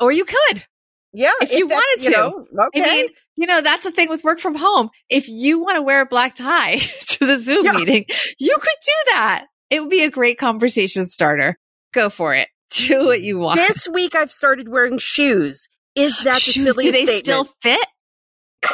or 0.00 0.10
you 0.10 0.24
could. 0.24 0.64
Yeah. 1.12 1.32
If, 1.42 1.50
if 1.50 1.58
you 1.58 1.66
wanted 1.66 2.04
to. 2.04 2.04
You 2.04 2.10
know, 2.12 2.46
okay. 2.68 2.82
I 2.82 3.02
mean, 3.02 3.08
you 3.36 3.46
know, 3.46 3.60
that's 3.60 3.84
the 3.84 3.90
thing 3.90 4.08
with 4.08 4.24
work 4.24 4.38
from 4.40 4.54
home. 4.54 4.90
If 5.10 5.28
you 5.28 5.60
want 5.60 5.76
to 5.76 5.82
wear 5.82 6.00
a 6.00 6.06
black 6.06 6.34
tie 6.34 6.78
to 7.08 7.26
the 7.26 7.40
Zoom 7.40 7.64
yeah. 7.64 7.72
meeting, 7.72 8.04
you 8.38 8.56
could 8.58 8.76
do 8.84 8.92
that. 9.10 9.46
It 9.68 9.80
would 9.80 9.90
be 9.90 10.04
a 10.04 10.10
great 10.10 10.38
conversation 10.38 11.08
starter. 11.08 11.58
Go 11.92 12.08
for 12.10 12.34
it. 12.34 12.48
Do 12.70 13.06
what 13.06 13.18
mm-hmm. 13.18 13.24
you 13.26 13.38
want. 13.38 13.56
This 13.58 13.88
week 13.88 14.14
I've 14.14 14.32
started 14.32 14.68
wearing 14.68 14.98
shoes 14.98 15.68
Is 15.96 16.16
that 16.24 16.34
the 16.34 16.40
shoes, 16.40 16.62
silliest 16.64 16.78
do 16.80 16.92
they 16.92 17.06
statement? 17.06 17.24
still 17.24 17.44
fit? 17.62 17.86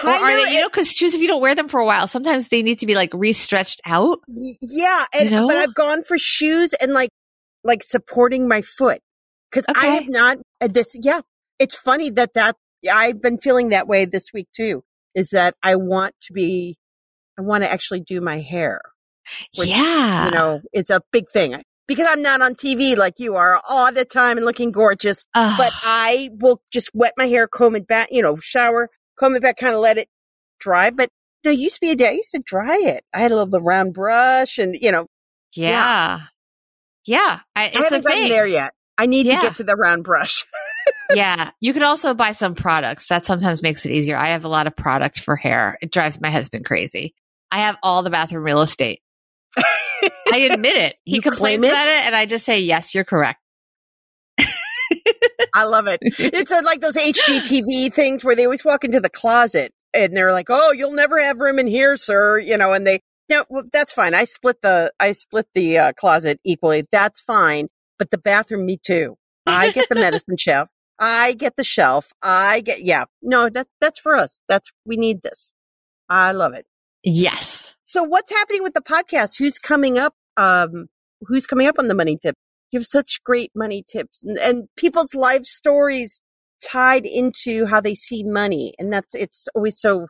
Or 0.05 0.11
are 0.11 0.37
they, 0.37 0.55
you 0.55 0.61
know, 0.61 0.69
because 0.69 0.91
shoes, 0.91 1.15
if 1.15 1.21
you 1.21 1.29
don't 1.29 1.43
wear 1.43 1.55
them 1.55 1.69
for 1.69 1.79
a 1.81 1.85
while, 1.87 2.09
sometimes 2.09 2.49
they 2.49 2.63
need 2.63 2.79
to 2.79 2.87
be 2.87 2.95
like 2.95 3.11
re-stretched 3.13 3.81
out. 3.85 4.21
Yeah, 4.29 5.05
and 5.15 5.27
You 5.27 5.31
know? 5.37 5.49
but 5.49 5.57
I've 5.59 5.75
gone 5.75 6.03
for 6.03 6.19
shoes 6.19 6.73
and 6.81 6.93
like 6.93 7.11
like 7.63 7.83
supporting 7.83 8.49
my 8.49 8.63
foot 8.63 9.01
because 9.51 9.65
I 9.77 9.87
have 9.87 10.09
not. 10.09 10.39
uh, 10.61 10.69
This 10.69 10.97
yeah, 11.01 11.21
it's 11.59 11.77
funny 11.77 12.11
that 12.11 12.35
that 12.35 12.57
I've 12.91 13.21
been 13.21 13.39
feeling 13.39 13.69
that 13.69 13.87
way 13.87 14.05
this 14.07 14.33
week 14.33 14.49
too. 14.57 14.83
Is 15.15 15.31
that 15.31 15.55
I 15.63 15.77
want 15.77 16.15
to 16.23 16.33
be, 16.33 16.79
I 17.39 17.43
want 17.43 17.63
to 17.65 17.71
actually 17.71 18.01
do 18.01 18.21
my 18.23 18.39
hair. 18.41 18.81
Which, 19.57 19.69
yeah. 19.69 20.25
you 20.25 20.31
know, 20.33 20.61
it's 20.73 20.91
a 20.91 21.01
big 21.13 21.29
thing 21.31 21.63
because 21.95 22.07
I'm 22.11 22.23
not 22.23 22.41
on 22.41 22.55
TV 22.55 22.97
like 22.97 23.15
you 23.19 23.37
are 23.37 23.61
all 23.69 23.93
the 23.93 24.05
time 24.05 24.37
and 24.37 24.47
looking 24.47 24.71
gorgeous. 24.73 25.25
Ugh. 25.35 25.55
But 25.59 25.73
I 25.85 26.31
will 26.41 26.61
just 26.73 26.91
wet 26.95 27.13
my 27.17 27.27
hair, 27.27 27.47
comb 27.47 27.77
it 27.77 27.87
back, 27.87 28.09
you 28.11 28.23
know, 28.23 28.37
shower, 28.37 28.89
comb 29.19 29.35
it 29.37 29.43
back, 29.43 29.57
kind 29.59 29.75
of 29.75 29.81
let 29.81 29.99
it 29.99 30.09
dry. 30.61 30.91
But 30.91 31.09
you 31.45 31.51
know, 31.51 31.57
used 31.57 31.77
to 31.77 31.81
be 31.81 31.91
a 31.91 31.97
day 31.97 32.09
I 32.09 32.13
used 32.13 32.31
to 32.33 32.43
dry 32.45 32.79
it. 32.81 33.05
I 33.13 33.21
had 33.21 33.31
a 33.31 33.37
little 33.37 33.61
round 33.61 33.95
brush 33.95 34.59
and 34.59 34.77
you 34.81 34.93
know. 34.93 35.07
yeah. 35.55 36.21
Yeah. 37.05 37.41
I, 37.57 37.65
I 37.65 37.67
it's 37.67 37.77
a 37.77 37.83
haven't 37.83 38.03
gotten 38.05 38.19
thing. 38.23 38.31
there 38.31 38.47
yet. 38.47 38.73
I 38.99 39.07
need 39.07 39.27
Yeah. 39.27 39.37
to 39.41 39.43
get 39.49 39.57
to 39.57 39.65
the 39.65 39.75
round 39.75 40.05
brush. 40.05 40.45
yeah. 41.15 41.51
You 41.61 41.73
could 41.73 41.83
also 41.83 42.15
buy 42.15 42.33
some 42.33 42.55
products. 42.55 43.09
That 43.09 43.27
sometimes 43.27 43.61
makes 43.63 43.85
it 43.85 43.91
easier. 43.93 44.17
I 44.17 44.29
have 44.29 44.45
a 44.45 44.49
lot 44.49 44.67
of 44.69 44.77
products 44.77 45.19
for 45.19 45.35
hair. 45.35 45.79
It 45.83 45.91
drives 45.91 46.21
my 46.21 46.31
husband 46.31 46.65
crazy. 46.65 47.15
I 47.51 47.59
have 47.63 47.77
all 47.83 48.03
the 48.03 48.11
bathroom 48.11 48.45
real 48.45 48.63
estate. 48.63 49.02
I 50.33 50.39
admit 50.51 50.77
it. 50.77 50.97
He 51.05 51.17
You 51.17 51.23
complains 51.23 51.65
it? 51.65 51.69
about 51.69 51.87
it, 51.87 52.07
and 52.07 52.17
I 52.17 52.27
just 52.27 52.45
say, 52.45 52.61
yes, 52.61 52.95
you're 52.95 53.05
correct. 53.05 53.41
I 55.55 55.65
love 55.65 55.87
it. 55.87 56.01
It's 56.03 56.51
like 56.51 56.81
those 56.81 56.97
HGTV 56.97 57.93
things 57.93 58.25
where 58.25 58.35
they 58.37 58.45
always 58.45 58.65
walk 58.65 58.85
into 58.85 59.01
the 59.01 59.11
closet 59.11 59.73
and 59.95 60.17
they're 60.17 60.33
like, 60.33 60.47
"Oh, 60.49 60.73
you'll 60.73 60.93
never 60.93 61.21
have 61.23 61.39
room 61.39 61.59
in 61.59 61.67
here, 61.67 61.97
sir," 61.97 62.39
you 62.39 62.57
know, 62.57 62.73
and 62.73 62.87
they 62.87 63.01
no, 63.29 63.45
well, 63.49 63.65
that's 63.73 63.93
fine. 63.93 64.15
I 64.15 64.25
split 64.25 64.59
the 64.63 64.93
I 65.01 65.13
split 65.13 65.47
the 65.55 65.79
uh, 65.79 65.93
closet 65.93 66.41
equally. 66.45 66.85
That's 66.91 67.21
fine. 67.21 67.69
But 67.99 68.11
the 68.11 68.19
bathroom, 68.19 68.67
me 68.67 68.79
too. 68.79 69.17
I 69.47 69.71
get 69.71 69.89
the 69.89 69.95
medicine 70.01 70.37
shelf. 70.39 70.69
I 70.99 71.35
get 71.35 71.57
the 71.57 71.65
shelf. 71.65 72.13
I 72.23 72.61
get 72.61 72.85
yeah. 72.85 73.05
No, 73.23 73.49
that 73.51 73.67
that's 73.81 73.99
for 73.99 74.15
us. 74.15 74.41
That's 74.49 74.71
we 74.87 74.97
need 74.97 75.23
this. 75.23 75.53
I 76.09 76.33
love 76.33 76.55
it. 76.55 76.67
Yes. 77.05 77.75
So 77.93 78.03
what's 78.03 78.31
happening 78.31 78.63
with 78.63 78.73
the 78.73 78.81
podcast? 78.81 79.37
Who's 79.37 79.59
coming 79.59 79.99
up? 79.99 80.15
Um, 80.39 80.87
who's 81.21 81.45
coming 81.45 81.67
up 81.67 81.79
on 81.79 81.89
the 81.89 81.95
money 81.95 82.17
tip? 82.17 82.35
You 82.71 82.79
have 82.79 82.87
such 82.87 83.23
great 83.23 83.51
money 83.55 83.85
tips 83.87 84.23
and, 84.23 84.39
and 84.39 84.69
people's 84.79 85.15
life 85.15 85.45
stories 85.45 86.23
tied 86.67 87.05
into 87.05 87.67
how 87.67 87.83
they 87.83 87.95
see 87.95 88.25
money. 88.25 88.73
And 88.79 88.91
that's, 88.91 89.15
it's 89.15 89.47
always 89.55 89.79
so, 89.79 90.07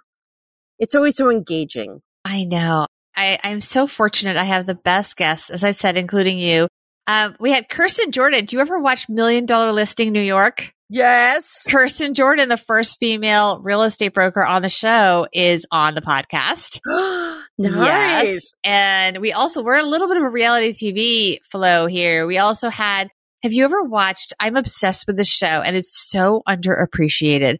it's 0.78 0.94
always 0.94 1.16
so 1.16 1.28
engaging. 1.28 2.02
I 2.24 2.44
know. 2.44 2.86
I, 3.16 3.40
I'm 3.42 3.60
so 3.60 3.88
fortunate. 3.88 4.36
I 4.36 4.44
have 4.44 4.64
the 4.66 4.76
best 4.76 5.16
guests, 5.16 5.50
as 5.50 5.64
I 5.64 5.72
said, 5.72 5.96
including 5.96 6.38
you. 6.38 6.68
Um, 7.08 7.34
we 7.40 7.50
had 7.50 7.68
Kirsten 7.68 8.12
Jordan. 8.12 8.44
Do 8.44 8.54
you 8.54 8.60
ever 8.60 8.78
watch 8.78 9.08
Million 9.08 9.44
Dollar 9.44 9.72
Listing 9.72 10.12
New 10.12 10.22
York? 10.22 10.72
Yes. 10.88 11.64
Kirsten 11.68 12.14
Jordan, 12.14 12.48
the 12.48 12.56
first 12.56 12.98
female 13.00 13.60
real 13.60 13.82
estate 13.82 14.14
broker 14.14 14.44
on 14.46 14.62
the 14.62 14.68
show, 14.68 15.26
is 15.32 15.66
on 15.72 15.96
the 15.96 16.00
podcast. 16.00 16.78
nice. 17.58 18.24
Yes. 18.26 18.52
And 18.64 19.18
we 19.18 19.32
also, 19.32 19.62
we're 19.62 19.78
a 19.78 19.82
little 19.82 20.08
bit 20.08 20.16
of 20.16 20.22
a 20.22 20.30
reality 20.30 20.72
TV 20.72 21.38
flow 21.50 21.86
here. 21.86 22.26
We 22.26 22.38
also 22.38 22.68
had, 22.68 23.08
have 23.42 23.52
you 23.52 23.64
ever 23.64 23.82
watched, 23.82 24.32
I'm 24.40 24.56
obsessed 24.56 25.06
with 25.06 25.16
the 25.16 25.24
show 25.24 25.46
and 25.46 25.76
it's 25.76 26.08
so 26.10 26.42
underappreciated. 26.48 27.58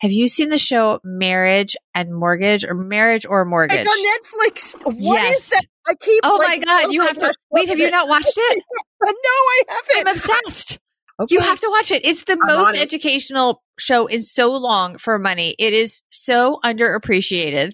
Have 0.00 0.12
you 0.12 0.28
seen 0.28 0.48
the 0.48 0.58
show 0.58 0.98
Marriage 1.04 1.76
and 1.94 2.14
Mortgage 2.14 2.64
or 2.64 2.74
Marriage 2.74 3.26
or 3.26 3.44
Mortgage? 3.44 3.80
It's 3.80 3.88
on 3.88 4.78
Netflix. 4.78 4.94
What 4.98 5.20
is 5.22 5.30
Yes. 5.30 5.50
that? 5.50 5.66
I 5.86 5.94
keep. 5.94 6.20
Oh 6.24 6.36
like, 6.38 6.60
my 6.60 6.64
God. 6.64 6.84
Oh 6.86 6.90
you 6.90 7.00
my 7.00 7.06
have 7.06 7.18
to, 7.18 7.34
wait, 7.50 7.68
have 7.68 7.78
you 7.78 7.90
not 7.90 8.08
watched 8.08 8.32
it? 8.34 8.62
no, 9.02 9.08
I 9.10 9.62
haven't. 9.68 10.08
I'm 10.08 10.14
obsessed. 10.14 10.78
Okay. 11.20 11.34
You 11.34 11.40
have 11.42 11.60
to 11.60 11.68
watch 11.70 11.90
it. 11.90 12.06
It's 12.06 12.24
the 12.24 12.32
I'm 12.32 12.56
most 12.56 12.76
it. 12.76 12.82
educational 12.82 13.62
show 13.78 14.06
in 14.06 14.22
so 14.22 14.52
long 14.56 14.96
for 14.96 15.18
money. 15.18 15.54
It 15.58 15.74
is 15.74 16.00
so 16.10 16.58
underappreciated. 16.64 17.72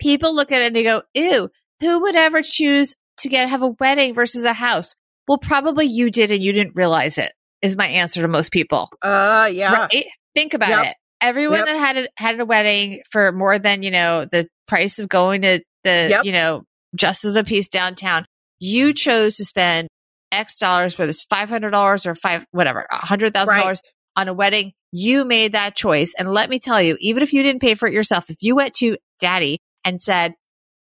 People 0.00 0.34
look 0.34 0.52
at 0.52 0.62
it 0.62 0.66
and 0.68 0.76
they 0.76 0.82
go, 0.82 1.02
ew, 1.14 1.48
who 1.80 2.00
would 2.00 2.14
ever 2.16 2.42
choose 2.42 2.94
to 3.18 3.28
get 3.28 3.48
have 3.48 3.62
a 3.62 3.74
wedding 3.80 4.14
versus 4.14 4.44
a 4.44 4.52
house? 4.52 4.94
Well, 5.28 5.38
probably 5.38 5.86
you 5.86 6.10
did 6.10 6.30
and 6.30 6.42
you 6.42 6.52
didn't 6.52 6.74
realize 6.76 7.16
it 7.18 7.32
is 7.62 7.76
my 7.76 7.86
answer 7.86 8.20
to 8.22 8.28
most 8.28 8.52
people. 8.52 8.90
Uh, 9.02 9.48
yeah. 9.52 9.72
Right? 9.90 10.06
Think 10.34 10.54
about 10.54 10.68
Yep. 10.70 10.84
it. 10.86 10.96
Everyone 11.20 11.58
Yep. 11.58 11.66
that 11.66 11.76
had 11.76 11.96
a, 11.96 12.08
had 12.16 12.40
a 12.40 12.44
wedding 12.44 13.00
for 13.10 13.32
more 13.32 13.58
than, 13.58 13.82
you 13.82 13.90
know, 13.90 14.26
the 14.30 14.46
price 14.68 14.98
of 14.98 15.08
going 15.08 15.42
to 15.42 15.60
the, 15.84 16.08
Yep. 16.10 16.24
you 16.24 16.32
know, 16.32 16.62
Justice 16.94 17.28
of 17.28 17.34
the 17.34 17.44
Peace 17.44 17.68
downtown, 17.68 18.26
you 18.58 18.92
chose 18.92 19.36
to 19.36 19.44
spend 19.44 19.88
X 20.32 20.56
dollars, 20.58 20.98
whether 20.98 21.10
it's 21.10 21.24
$500 21.26 22.06
or 22.06 22.14
five, 22.14 22.44
whatever, 22.50 22.86
$100,000 22.92 23.46
Right. 23.46 23.78
on 24.16 24.28
a 24.28 24.34
wedding. 24.34 24.72
You 24.92 25.24
made 25.24 25.52
that 25.52 25.74
choice. 25.74 26.12
And 26.18 26.28
let 26.28 26.50
me 26.50 26.58
tell 26.58 26.82
you, 26.82 26.96
even 27.00 27.22
if 27.22 27.32
you 27.32 27.42
didn't 27.42 27.60
pay 27.62 27.74
for 27.74 27.88
it 27.88 27.94
yourself, 27.94 28.28
if 28.30 28.36
you 28.40 28.54
went 28.54 28.74
to 28.74 28.96
daddy 29.20 29.60
and 29.84 30.00
said, 30.00 30.34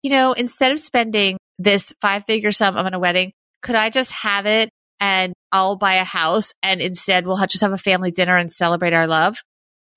you 0.03 0.09
know, 0.11 0.33
instead 0.33 0.71
of 0.71 0.79
spending 0.79 1.37
this 1.57 1.93
five 2.01 2.23
figure 2.25 2.51
sum 2.51 2.77
on 2.77 2.93
a 2.93 2.99
wedding, 2.99 3.31
could 3.61 3.75
I 3.75 3.89
just 3.89 4.11
have 4.11 4.45
it 4.45 4.69
and 4.99 5.33
I'll 5.51 5.77
buy 5.77 5.95
a 5.95 6.03
house 6.03 6.53
and 6.63 6.81
instead 6.81 7.25
we'll 7.25 7.35
ha- 7.37 7.47
just 7.47 7.61
have 7.63 7.73
a 7.73 7.77
family 7.77 8.11
dinner 8.11 8.37
and 8.37 8.51
celebrate 8.51 8.93
our 8.93 9.07
love 9.07 9.37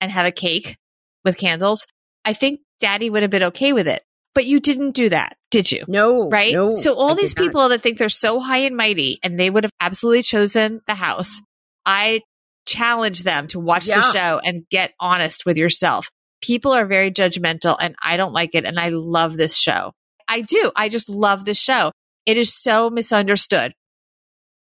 and 0.01 0.11
have 0.11 0.25
a 0.25 0.31
cake 0.31 0.75
with 1.23 1.37
candles? 1.37 1.85
I 2.25 2.33
think 2.33 2.59
daddy 2.79 3.09
would 3.09 3.21
have 3.21 3.31
been 3.31 3.43
okay 3.43 3.73
with 3.73 3.87
it. 3.87 4.01
But 4.35 4.45
you 4.45 4.59
didn't 4.59 4.91
do 4.91 5.09
that, 5.09 5.37
did 5.51 5.71
you? 5.71 5.83
No. 5.87 6.27
right? 6.27 6.51
No, 6.53 6.75
so 6.75 6.95
all 6.95 7.11
I 7.11 7.15
these 7.15 7.33
did 7.35 7.41
not. 7.41 7.47
people 7.47 7.69
that 7.69 7.81
think 7.81 7.99
they're 7.99 8.09
so 8.09 8.39
high 8.39 8.59
and 8.59 8.75
mighty 8.75 9.19
and 9.23 9.39
they 9.39 9.49
would 9.49 9.63
have 9.63 9.71
absolutely 9.79 10.23
chosen 10.23 10.81
the 10.87 10.95
house. 10.95 11.39
I 11.85 12.21
challenge 12.65 13.23
them 13.23 13.47
to 13.49 13.59
watch 13.59 13.87
Yeah. 13.87 13.97
the 13.97 14.11
show 14.13 14.39
and 14.43 14.63
get 14.71 14.93
honest 14.99 15.45
with 15.45 15.57
yourself. 15.57 16.09
People 16.43 16.73
are 16.73 16.85
very 16.85 17.09
judgmental 17.09 17.77
and 17.79 17.95
I 18.03 18.17
don't 18.17 18.33
like 18.33 18.53
it 18.53 18.65
and 18.65 18.77
I 18.77 18.89
love 18.89 19.37
this 19.37 19.55
show. 19.55 19.93
I 20.27 20.41
do. 20.41 20.71
I 20.75 20.89
just 20.89 21.07
love 21.07 21.45
this 21.45 21.57
show. 21.57 21.91
It 22.25 22.35
is 22.37 22.53
so 22.53 22.89
misunderstood. 22.89 23.73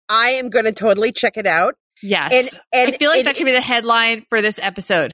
I 0.09 0.31
am 0.31 0.49
going 0.49 0.65
to 0.65 0.73
totally 0.73 1.11
check 1.13 1.37
it 1.37 1.45
out. 1.47 1.75
Yes. 2.03 2.33
And 2.33 2.49
and 2.73 2.93
I 2.95 2.97
feel 2.97 3.09
like 3.09 3.19
and- 3.19 3.27
that 3.27 3.37
should 3.37 3.45
be 3.45 3.51
the 3.53 3.61
headline 3.61 4.25
for 4.29 4.41
this 4.41 4.59
episode. 4.61 5.11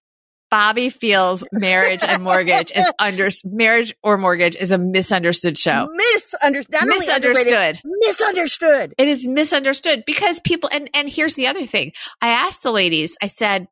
Bobbi 0.54 0.94
feels 0.94 1.44
marriage 1.52 2.02
and 2.08 2.24
mortgage 2.24 2.72
is 2.74 2.90
under 3.00 3.28
marriage 3.44 3.94
or 4.04 4.18
mortgage 4.18 4.56
is 4.56 4.72
a 4.72 4.78
misunderstood 4.78 5.58
show. 5.58 5.88
misunderstood. 5.92 6.74
Not 6.74 6.90
only 6.96 7.08
underrated, 7.08 7.82
Misunderstood. 7.84 7.84
misunderstood. 7.84 8.94
It 8.98 9.08
is 9.08 9.28
misunderstood 9.28 10.04
because 10.06 10.40
people 10.42 10.70
and 10.72 10.90
and 10.94 11.10
here's 11.10 11.34
the 11.36 11.48
other 11.48 11.66
thing. 11.66 11.92
I 12.22 12.30
asked 12.30 12.62
the 12.64 12.72
ladies, 12.72 13.18
I 13.22 13.28
said, 13.28 13.68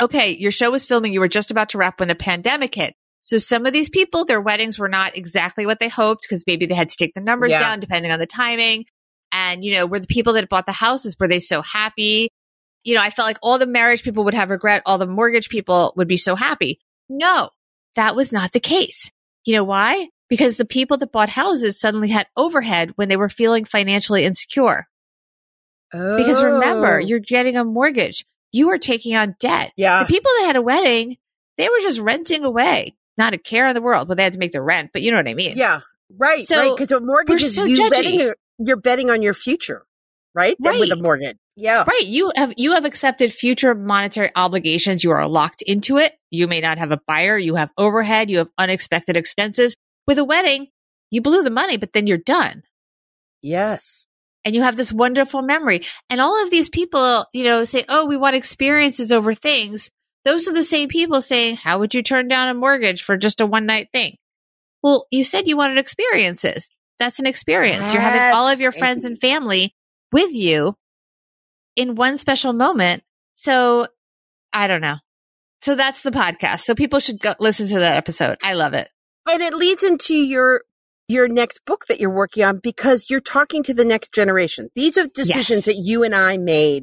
"Okay, 0.00 0.36
your 0.36 0.50
show 0.50 0.70
was 0.70 0.84
filming, 0.84 1.12
you 1.12 1.20
were 1.20 1.28
just 1.28 1.50
about 1.50 1.70
to 1.70 1.78
wrap 1.78 1.98
when 2.00 2.08
the 2.08 2.14
pandemic 2.14 2.74
hit. 2.74 2.94
So 3.22 3.38
some 3.38 3.66
of 3.66 3.72
these 3.72 3.88
people, 3.88 4.24
their 4.24 4.40
weddings 4.40 4.78
were 4.78 4.88
not 4.88 5.16
exactly 5.16 5.66
what 5.66 5.80
they 5.80 5.88
hoped 5.88 6.22
because 6.22 6.44
maybe 6.46 6.66
they 6.66 6.74
had 6.74 6.90
to 6.90 6.96
take 6.96 7.14
the 7.14 7.20
numbers 7.20 7.50
Yeah. 7.52 7.60
down 7.60 7.80
depending 7.80 8.12
on 8.12 8.18
the 8.20 8.26
timing. 8.26 8.84
And 9.32 9.64
you 9.64 9.74
know, 9.74 9.86
were 9.86 9.98
the 9.98 10.06
people 10.06 10.34
that 10.34 10.48
bought 10.48 10.66
the 10.66 10.72
houses 10.72 11.16
were 11.18 11.26
they 11.28 11.40
so 11.40 11.60
happy? 11.62 12.28
You 12.84 12.94
know, 12.94 13.00
I 13.02 13.10
felt 13.10 13.26
like 13.26 13.38
all 13.42 13.58
the 13.58 13.66
marriage 13.66 14.04
people 14.04 14.24
would 14.24 14.34
have 14.34 14.50
regret, 14.50 14.82
all 14.86 14.98
the 14.98 15.06
mortgage 15.08 15.48
people 15.48 15.92
would 15.96 16.06
be 16.06 16.16
so 16.16 16.36
happy. 16.36 16.78
No, 17.08 17.50
that 17.96 18.14
was 18.14 18.30
not 18.32 18.52
the 18.52 18.60
case. 18.60 19.10
You 19.44 19.56
know 19.56 19.64
why? 19.64 20.08
Because 20.28 20.56
the 20.56 20.64
people 20.64 20.96
that 20.98 21.10
bought 21.10 21.28
houses 21.28 21.80
suddenly 21.80 22.08
had 22.08 22.28
overhead 22.36 22.92
when 22.96 23.08
they 23.08 23.16
were 23.16 23.28
feeling 23.28 23.64
financially 23.64 24.24
insecure. 24.24 24.86
Because 25.92 26.42
remember, 26.42 26.96
Oh. 27.00 27.04
you're 27.04 27.18
getting 27.20 27.56
a 27.56 27.64
mortgage. 27.64 28.24
You 28.56 28.70
are 28.70 28.78
taking 28.78 29.14
on 29.14 29.36
debt. 29.38 29.72
yeah. 29.76 30.00
The 30.00 30.06
people 30.06 30.30
that 30.40 30.46
had 30.46 30.56
a 30.56 30.62
wedding, 30.62 31.18
they 31.58 31.68
were 31.68 31.80
just 31.80 32.00
renting 32.00 32.44
away. 32.44 32.96
Not 33.18 33.34
a 33.34 33.38
care 33.38 33.66
in 33.68 33.74
the 33.74 33.80
world, 33.82 34.08
but 34.08 34.16
they 34.16 34.22
had 34.24 34.32
to 34.34 34.38
make 34.38 34.52
the 34.52 34.60
rent. 34.62 34.90
But 34.92 35.02
you 35.02 35.10
know 35.10 35.16
what 35.18 35.28
I 35.28 35.34
mean? 35.34 35.56
Yeah, 35.56 35.80
right, 36.18 36.46
So, 36.46 36.56
right. 36.56 36.72
Because 36.76 36.92
a 36.92 37.00
mortgage 37.00 37.42
is 37.42 37.54
so 37.54 37.64
you 37.64 37.78
judgy. 37.78 37.90
betting 37.90 38.32
you're 38.58 38.76
betting 38.76 39.10
on 39.10 39.22
your 39.22 39.34
future, 39.34 39.86
right? 40.34 40.56
Then 40.58 40.80
With 40.80 40.92
a 40.92 40.96
mortgage, 40.96 41.36
yeah. 41.56 41.84
Right. 41.86 42.04
You 42.04 42.32
have 42.36 42.52
you 42.56 42.72
have 42.72 42.84
accepted 42.84 43.32
future 43.32 43.74
monetary 43.74 44.30
obligations. 44.34 45.02
You 45.02 45.12
are 45.12 45.26
locked 45.26 45.62
into 45.62 45.96
it. 45.96 46.12
You 46.30 46.46
may 46.46 46.60
not 46.60 46.76
have 46.78 46.92
a 46.92 47.00
buyer. 47.06 47.38
You 47.38 47.54
have 47.54 47.72
overhead. 47.78 48.30
You 48.30 48.38
have 48.38 48.50
unexpected 48.58 49.16
expenses. 49.16 49.74
With 50.06 50.18
a 50.18 50.24
wedding, 50.24 50.68
you 51.10 51.22
blew 51.22 51.42
the 51.42 51.50
money, 51.50 51.78
but 51.78 51.92
then 51.94 52.06
you're 52.06 52.18
done. 52.18 52.62
Yes. 53.42 54.05
And 54.46 54.54
you 54.54 54.62
have 54.62 54.76
this 54.76 54.92
wonderful 54.92 55.42
memory. 55.42 55.82
And 56.08 56.20
all 56.20 56.42
of 56.42 56.50
these 56.50 56.70
people, 56.70 57.26
you 57.34 57.44
know, 57.44 57.64
say, 57.64 57.84
"Oh, 57.88 58.06
we 58.06 58.16
want 58.16 58.36
experiences 58.36 59.10
over 59.12 59.34
things." 59.34 59.90
Those 60.24 60.48
are 60.48 60.54
the 60.54 60.64
same 60.64 60.88
people 60.88 61.20
saying, 61.20 61.56
"How 61.56 61.80
would 61.80 61.94
you 61.94 62.02
turn 62.02 62.28
down 62.28 62.48
a 62.48 62.54
mortgage 62.54 63.02
for 63.02 63.16
just 63.16 63.40
a 63.40 63.46
one 63.46 63.66
night 63.66 63.88
thing?" 63.92 64.16
Well, 64.82 65.06
you 65.10 65.24
said 65.24 65.48
you 65.48 65.56
wanted 65.56 65.78
experiences. 65.78 66.70
That's 67.00 67.18
an 67.18 67.26
experience. 67.26 67.92
You're 67.92 68.00
having 68.00 68.34
all 68.34 68.48
of 68.48 68.60
your 68.60 68.72
friends 68.72 69.04
and 69.04 69.20
family 69.20 69.74
with 70.12 70.32
you 70.32 70.76
in 71.74 71.96
one 71.96 72.16
special 72.16 72.52
moment. 72.52 73.02
So, 73.36 73.88
I 74.52 74.66
don't 74.68 74.80
know. 74.80 74.96
So 75.60 75.74
that's 75.74 76.02
the 76.02 76.10
podcast. 76.10 76.60
So 76.60 76.74
people 76.74 77.00
should 77.00 77.20
go 77.20 77.34
listen 77.40 77.68
to 77.68 77.80
that 77.80 77.96
episode. 77.96 78.38
I 78.42 78.54
love 78.54 78.72
it. 78.72 78.88
And 79.28 79.42
it 79.42 79.54
leads 79.54 79.82
into 79.82 80.14
your 80.14 80.62
your 81.08 81.28
next 81.28 81.64
book 81.64 81.86
that 81.86 82.00
you're 82.00 82.10
working 82.10 82.44
on 82.44 82.58
because 82.62 83.08
you're 83.08 83.20
talking 83.20 83.62
to 83.64 83.74
the 83.74 83.84
next 83.84 84.12
generation. 84.12 84.68
These 84.74 84.98
are 84.98 85.06
decisions 85.06 85.66
yes. 85.66 85.76
that 85.76 85.82
you 85.82 86.02
and 86.02 86.14
I 86.14 86.36
made 86.36 86.82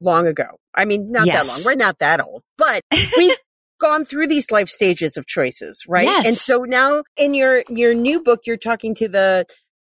long 0.00 0.26
ago. 0.26 0.56
I 0.74 0.84
mean, 0.84 1.10
not 1.10 1.26
yes. 1.26 1.46
that 1.46 1.52
long. 1.52 1.64
We're 1.64 1.74
not 1.76 1.98
that 1.98 2.20
old, 2.20 2.42
but 2.56 2.82
we've 3.16 3.36
gone 3.80 4.04
through 4.04 4.26
these 4.26 4.50
life 4.50 4.68
stages 4.68 5.16
of 5.16 5.26
choices, 5.26 5.84
right? 5.88 6.04
Yes. 6.04 6.26
And 6.26 6.36
so 6.36 6.64
now 6.64 7.02
in 7.16 7.34
your 7.34 7.64
your 7.68 7.94
new 7.94 8.22
book 8.22 8.40
you're 8.46 8.56
talking 8.56 8.94
to 8.96 9.08
the 9.08 9.46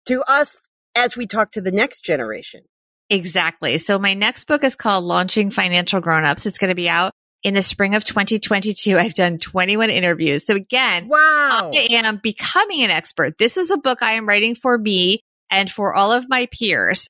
to 0.06 0.22
us 0.28 0.58
as 0.96 1.16
we 1.16 1.26
talk 1.26 1.52
to 1.52 1.60
the 1.60 1.72
next 1.72 2.04
generation. 2.04 2.62
Exactly. 3.08 3.78
So 3.78 3.98
my 3.98 4.14
next 4.14 4.46
book 4.46 4.64
is 4.64 4.74
called 4.74 5.04
Launching 5.04 5.50
Financial 5.50 6.00
Grownups. 6.00 6.46
It's 6.46 6.58
going 6.58 6.70
to 6.70 6.74
be 6.74 6.88
out 6.88 7.12
in 7.42 7.54
the 7.54 7.62
spring 7.62 7.94
of 7.94 8.04
2022. 8.04 8.98
I've 8.98 9.14
done 9.14 9.38
21 9.38 9.90
interviews. 9.90 10.46
So 10.46 10.54
again, 10.54 11.08
wow. 11.08 11.70
I 11.72 11.88
am 11.90 12.20
becoming 12.22 12.82
an 12.82 12.90
expert. 12.90 13.38
This 13.38 13.56
is 13.56 13.70
a 13.70 13.76
book 13.76 14.02
I 14.02 14.12
am 14.12 14.26
writing 14.26 14.54
for 14.54 14.76
me 14.76 15.20
and 15.50 15.70
for 15.70 15.94
all 15.94 16.12
of 16.12 16.28
my 16.28 16.48
peers 16.50 17.08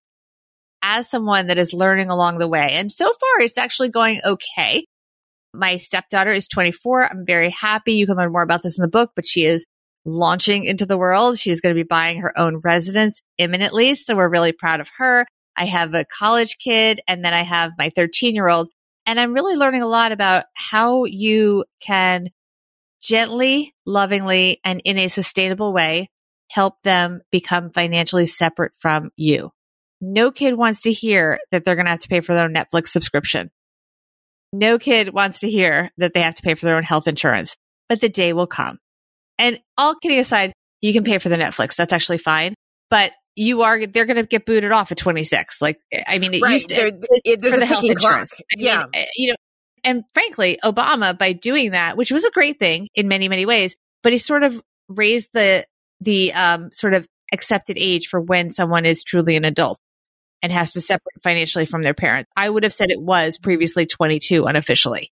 as 0.83 1.09
someone 1.09 1.47
that 1.47 1.59
is 1.59 1.73
learning 1.73 2.11
along 2.11 2.39
the 2.39 2.49
way. 2.49 2.73
And 2.73 2.93
so 2.93 3.07
far 3.07 3.41
it's 3.41 3.59
actually 3.59 3.89
going 3.89 4.21
okay. 4.25 4.87
My 5.55 5.79
stepdaughter 5.79 6.33
is 6.33 6.49
24. 6.49 7.11
I'm 7.11 7.25
very 7.27 7.51
happy. 7.51 7.95
You 7.95 8.07
can 8.07 8.17
learn 8.17 8.33
more 8.33 8.43
about 8.43 8.62
this 8.62 8.79
in 8.79 8.83
the 8.83 8.89
book, 8.89 9.12
but 9.17 9.27
she 9.27 9.47
is 9.47 9.65
launching 10.05 10.65
into 10.65 10.87
the 10.87 10.99
world. 10.99 11.39
She's 11.39 11.61
going 11.61 11.75
to 11.75 11.79
be 11.79 11.87
buying 11.87 12.21
her 12.21 12.39
own 12.39 12.61
residence 12.62 13.21
imminently. 13.39 13.95
So 13.95 14.15
we're 14.15 14.29
really 14.29 14.53
proud 14.53 14.81
of 14.81 14.91
her. 14.99 15.27
I 15.57 15.65
have 15.65 15.95
a 15.95 16.05
college 16.05 16.59
kid 16.59 17.01
and 17.09 17.25
then 17.25 17.33
I 17.33 17.43
have 17.43 17.73
my 17.79 17.91
13 17.97 18.35
year 18.35 18.49
old 18.49 18.69
and 19.07 19.19
I'm 19.21 19.33
really 19.33 19.57
learning 19.57 19.83
a 19.83 19.87
lot 19.87 20.12
about 20.12 20.45
how 20.55 21.05
you 21.05 21.64
can 21.81 22.31
gently, 23.01 23.75
lovingly, 23.87 24.61
and 24.64 24.83
in 24.85 24.99
a 24.99 25.09
sustainable 25.09 25.73
way 25.73 26.11
help 26.51 26.75
them 26.83 27.21
become 27.33 27.71
financially 27.71 28.27
separate 28.27 28.73
from 28.79 29.11
you. 29.16 29.51
No 30.01 30.31
kid 30.31 30.55
wants 30.55 30.83
to 30.83 30.92
hear 30.92 31.38
that 31.51 31.64
they're 31.64 31.75
going 31.75 31.87
to 31.87 31.90
have 31.90 32.01
to 32.01 32.09
pay 32.09 32.21
for 32.21 32.35
their 32.35 32.45
own 32.45 32.55
Netflix 32.55 32.88
subscription. 32.88 33.51
No 34.53 34.79
kid 34.79 35.12
wants 35.12 35.40
to 35.40 35.51
hear 35.51 35.90
that 35.99 36.14
they 36.14 36.23
have 36.23 36.37
to 36.37 36.42
pay 36.42 36.55
for 36.55 36.66
their 36.66 36.77
own 36.77 36.83
health 36.83 37.09
insurance, 37.09 37.57
but 37.88 38.01
the 38.01 38.09
day 38.09 38.33
will 38.33 38.47
come. 38.47 38.79
And 39.38 39.61
all 39.77 39.95
kidding 39.95 40.19
aside, 40.19 40.53
you 40.81 40.92
can 40.92 41.05
pay 41.05 41.19
for 41.19 41.29
the 41.29 41.37
Netflix. 41.37 41.75
That's 41.75 41.92
actually 41.92 42.19
fine. 42.19 42.55
But 42.90 43.12
you 43.37 43.62
are 43.62 43.87
they're 43.87 44.07
going 44.07 44.16
to 44.16 44.25
get 44.25 44.46
booted 44.46 44.72
off 44.72 44.90
at 44.90 44.99
26 44.99 45.61
like 45.62 45.79
i 46.07 46.18
mean 46.18 46.35
it 46.35 46.42
right. 46.42 46.55
used 46.55 46.68
to 46.70 46.75
there, 46.75 46.90
for 47.51 47.59
the 47.59 47.66
health 47.66 47.85
insurance. 47.85 48.37
Yeah 48.57 48.81
mean, 48.81 48.88
eh, 48.94 49.07
you 49.16 49.29
know 49.29 49.37
and 49.85 50.05
frankly 50.14 50.59
obama 50.64 51.16
by 51.16 51.33
doing 51.33 51.72
that 51.72 51.96
which 51.96 52.11
was 52.11 52.25
a 52.25 52.31
great 52.31 52.59
thing 52.59 52.88
in 52.94 53.09
many 53.09 53.29
many 53.29 53.46
ways 53.46 53.77
but 54.03 54.12
he 54.12 54.18
sort 54.18 54.42
of 54.42 54.61
raised 54.88 55.31
the 55.33 55.66
the 56.01 56.33
um 56.33 56.70
sort 56.72 56.94
of 56.94 57.07
accepted 57.33 57.77
age 57.79 58.09
for 58.09 58.20
when 58.20 58.51
someone 58.51 58.85
is 58.85 59.03
truly 59.03 59.37
an 59.37 59.44
adult 59.44 59.79
and 60.42 60.53
has 60.53 60.72
to 60.75 60.81
separate 60.81 61.22
financially 61.22 61.66
from 61.66 61.83
their 61.83 61.94
parents. 61.94 62.31
I 62.37 62.49
would 62.49 62.62
have 62.62 62.72
said 62.72 62.90
it 62.90 63.01
was 63.01 63.38
previously 63.38 63.87
22 63.87 64.44
unofficially 64.44 65.12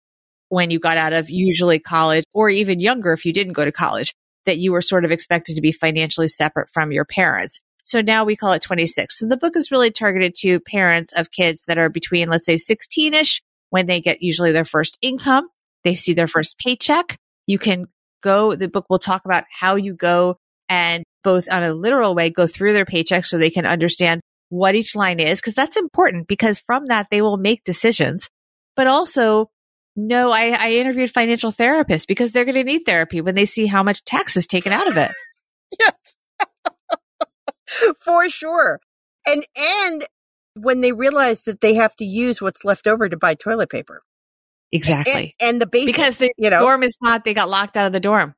when 0.49 0.69
you 0.69 0.79
got 0.79 0.97
out 0.97 1.13
of 1.13 1.29
usually 1.29 1.79
college 1.79 2.25
or 2.33 2.49
even 2.49 2.79
younger 2.79 3.13
if 3.13 3.25
you 3.25 3.31
didn't 3.31 3.53
go 3.53 3.63
to 3.63 3.71
college 3.71 4.13
that 4.45 4.57
you 4.57 4.71
were 4.71 4.81
sort 4.81 5.05
of 5.05 5.11
expected 5.11 5.55
to 5.55 5.61
be 5.61 5.71
financially 5.71 6.27
separate 6.27 6.69
from 6.73 6.91
your 6.91 7.05
parents 7.05 7.61
so 7.83 8.01
now 8.01 8.25
we 8.25 8.35
call 8.35 8.53
it 8.53 8.61
26. 8.61 9.19
So 9.19 9.27
the 9.27 9.37
book 9.37 9.55
is 9.55 9.71
really 9.71 9.91
targeted 9.91 10.35
to 10.39 10.59
parents 10.59 11.11
of 11.13 11.31
kids 11.31 11.65
that 11.65 11.77
are 11.77 11.89
between, 11.89 12.29
let's 12.29 12.45
say 12.45 12.57
16 12.57 13.13
ish 13.13 13.41
when 13.69 13.87
they 13.87 14.01
get 14.01 14.21
usually 14.21 14.51
their 14.51 14.65
first 14.65 14.97
income. 15.01 15.47
They 15.83 15.95
see 15.95 16.13
their 16.13 16.27
first 16.27 16.57
paycheck. 16.59 17.17
You 17.47 17.57
can 17.57 17.85
go, 18.21 18.55
the 18.55 18.67
book 18.67 18.85
will 18.89 18.99
talk 18.99 19.25
about 19.25 19.45
how 19.49 19.75
you 19.75 19.93
go 19.93 20.37
and 20.69 21.03
both 21.23 21.51
on 21.51 21.63
a 21.63 21.73
literal 21.73 22.15
way 22.15 22.29
go 22.29 22.47
through 22.47 22.73
their 22.73 22.85
paycheck 22.85 23.25
so 23.25 23.37
they 23.37 23.49
can 23.49 23.65
understand 23.65 24.21
what 24.49 24.75
each 24.75 24.95
line 24.95 25.19
is. 25.19 25.41
Cause 25.41 25.53
that's 25.53 25.77
important 25.77 26.27
because 26.27 26.59
from 26.59 26.87
that 26.87 27.07
they 27.09 27.21
will 27.21 27.37
make 27.37 27.63
decisions, 27.63 28.29
but 28.75 28.87
also 28.87 29.49
no, 29.95 30.31
I, 30.31 30.51
I 30.51 30.71
interviewed 30.73 31.11
financial 31.11 31.51
therapists 31.51 32.07
because 32.07 32.31
they're 32.31 32.45
going 32.45 32.55
to 32.55 32.63
need 32.63 32.83
therapy 32.85 33.19
when 33.19 33.35
they 33.35 33.45
see 33.45 33.65
how 33.65 33.83
much 33.83 34.05
tax 34.05 34.37
is 34.37 34.47
taken 34.47 34.71
out 34.71 34.87
of 34.87 34.95
it. 34.95 35.11
yes. 35.79 36.15
for 37.99 38.29
sure. 38.29 38.79
And, 39.27 39.45
and 39.57 40.05
when 40.55 40.81
they 40.81 40.91
realize 40.91 41.43
that 41.43 41.61
they 41.61 41.75
have 41.75 41.95
to 41.97 42.05
use 42.05 42.41
what's 42.41 42.65
left 42.65 42.87
over 42.87 43.07
to 43.07 43.17
buy 43.17 43.35
toilet 43.35 43.69
paper. 43.69 44.01
Exactly. 44.71 45.35
And, 45.39 45.49
and 45.49 45.61
the 45.61 45.67
basics, 45.67 45.97
because 45.97 46.17
the 46.17 46.31
you 46.37 46.49
know, 46.49 46.61
dorm 46.61 46.83
is 46.83 46.97
not, 47.01 47.23
they 47.23 47.33
got 47.33 47.49
locked 47.49 47.77
out 47.77 47.85
of 47.85 47.93
the 47.93 47.99
dorm. 47.99 48.35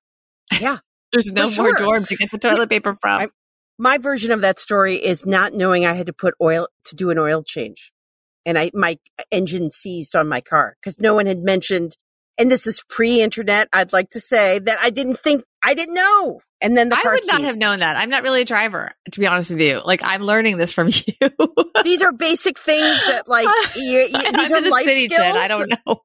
Yeah. 0.60 0.78
There's 1.14 1.32
no 1.32 1.50
sure. 1.50 1.66
more 1.66 1.76
dorm 1.76 2.06
to 2.06 2.16
get 2.16 2.32
the 2.32 2.40
toilet 2.40 2.70
paper 2.70 2.98
from. 3.00 3.22
I, 3.22 3.28
my 3.78 3.98
version 3.98 4.32
of 4.32 4.42
that 4.42 4.60
story 4.60 4.96
is 4.96 5.26
not 5.26 5.54
knowing 5.54 5.86
I 5.86 5.94
had 5.94 6.08
to 6.08 6.14
put 6.14 6.34
oil 6.42 6.68
to 6.86 6.96
do 6.96 7.12
an 7.12 7.20
oil 7.20 7.44
change. 7.44 7.92
And 8.46 8.58
I, 8.58 8.72
my 8.74 8.98
engine 9.32 9.70
seized 9.70 10.16
on 10.16 10.28
my 10.28 10.42
car 10.42 10.76
because 10.82 11.00
no 11.00 11.16
one 11.16 11.28
had 11.28 11.40
mentioned, 11.40 11.98
and 12.38 12.50
this 12.50 12.68
is 12.68 12.84
pre-internet. 12.90 13.70
I'd 13.74 13.94
like 13.94 14.12
to 14.12 14.20
say 14.20 14.60
that 14.60 14.78
I 14.82 14.90
didn't 14.90 15.20
think, 15.20 15.44
I 15.64 15.74
didn't 15.74 15.96
know 15.96 16.42
and 16.64 16.78
then 16.78 16.90
the 16.90 16.96
I 16.96 17.02
would 17.12 17.28
not 17.28 17.42
have 17.42 17.58
known 17.58 17.80
that. 17.80 17.98
I'm 17.98 18.10
not 18.10 18.24
really 18.24 18.42
a 18.42 18.46
driver, 18.46 18.94
to 19.12 19.20
be 19.20 19.28
honest 19.28 19.52
with 19.52 19.60
you. 19.60 19.82
Like 19.84 20.00
I'm 20.02 20.22
learning 20.22 20.58
this 20.58 20.72
from 20.72 20.88
you. 20.92 21.30
these 21.84 22.02
are 22.02 22.14
basic 22.14 22.58
things 22.58 23.06
that 23.06 23.28
like 23.28 23.48
you, 23.76 23.84
you, 23.84 24.32
these 24.32 24.52
I'm 24.52 24.66
are 24.66 24.70
life 24.70 24.86
city, 24.86 25.10
skills. 25.10 25.36
I 25.36 25.50
don't 25.50 25.70
know. 25.70 26.02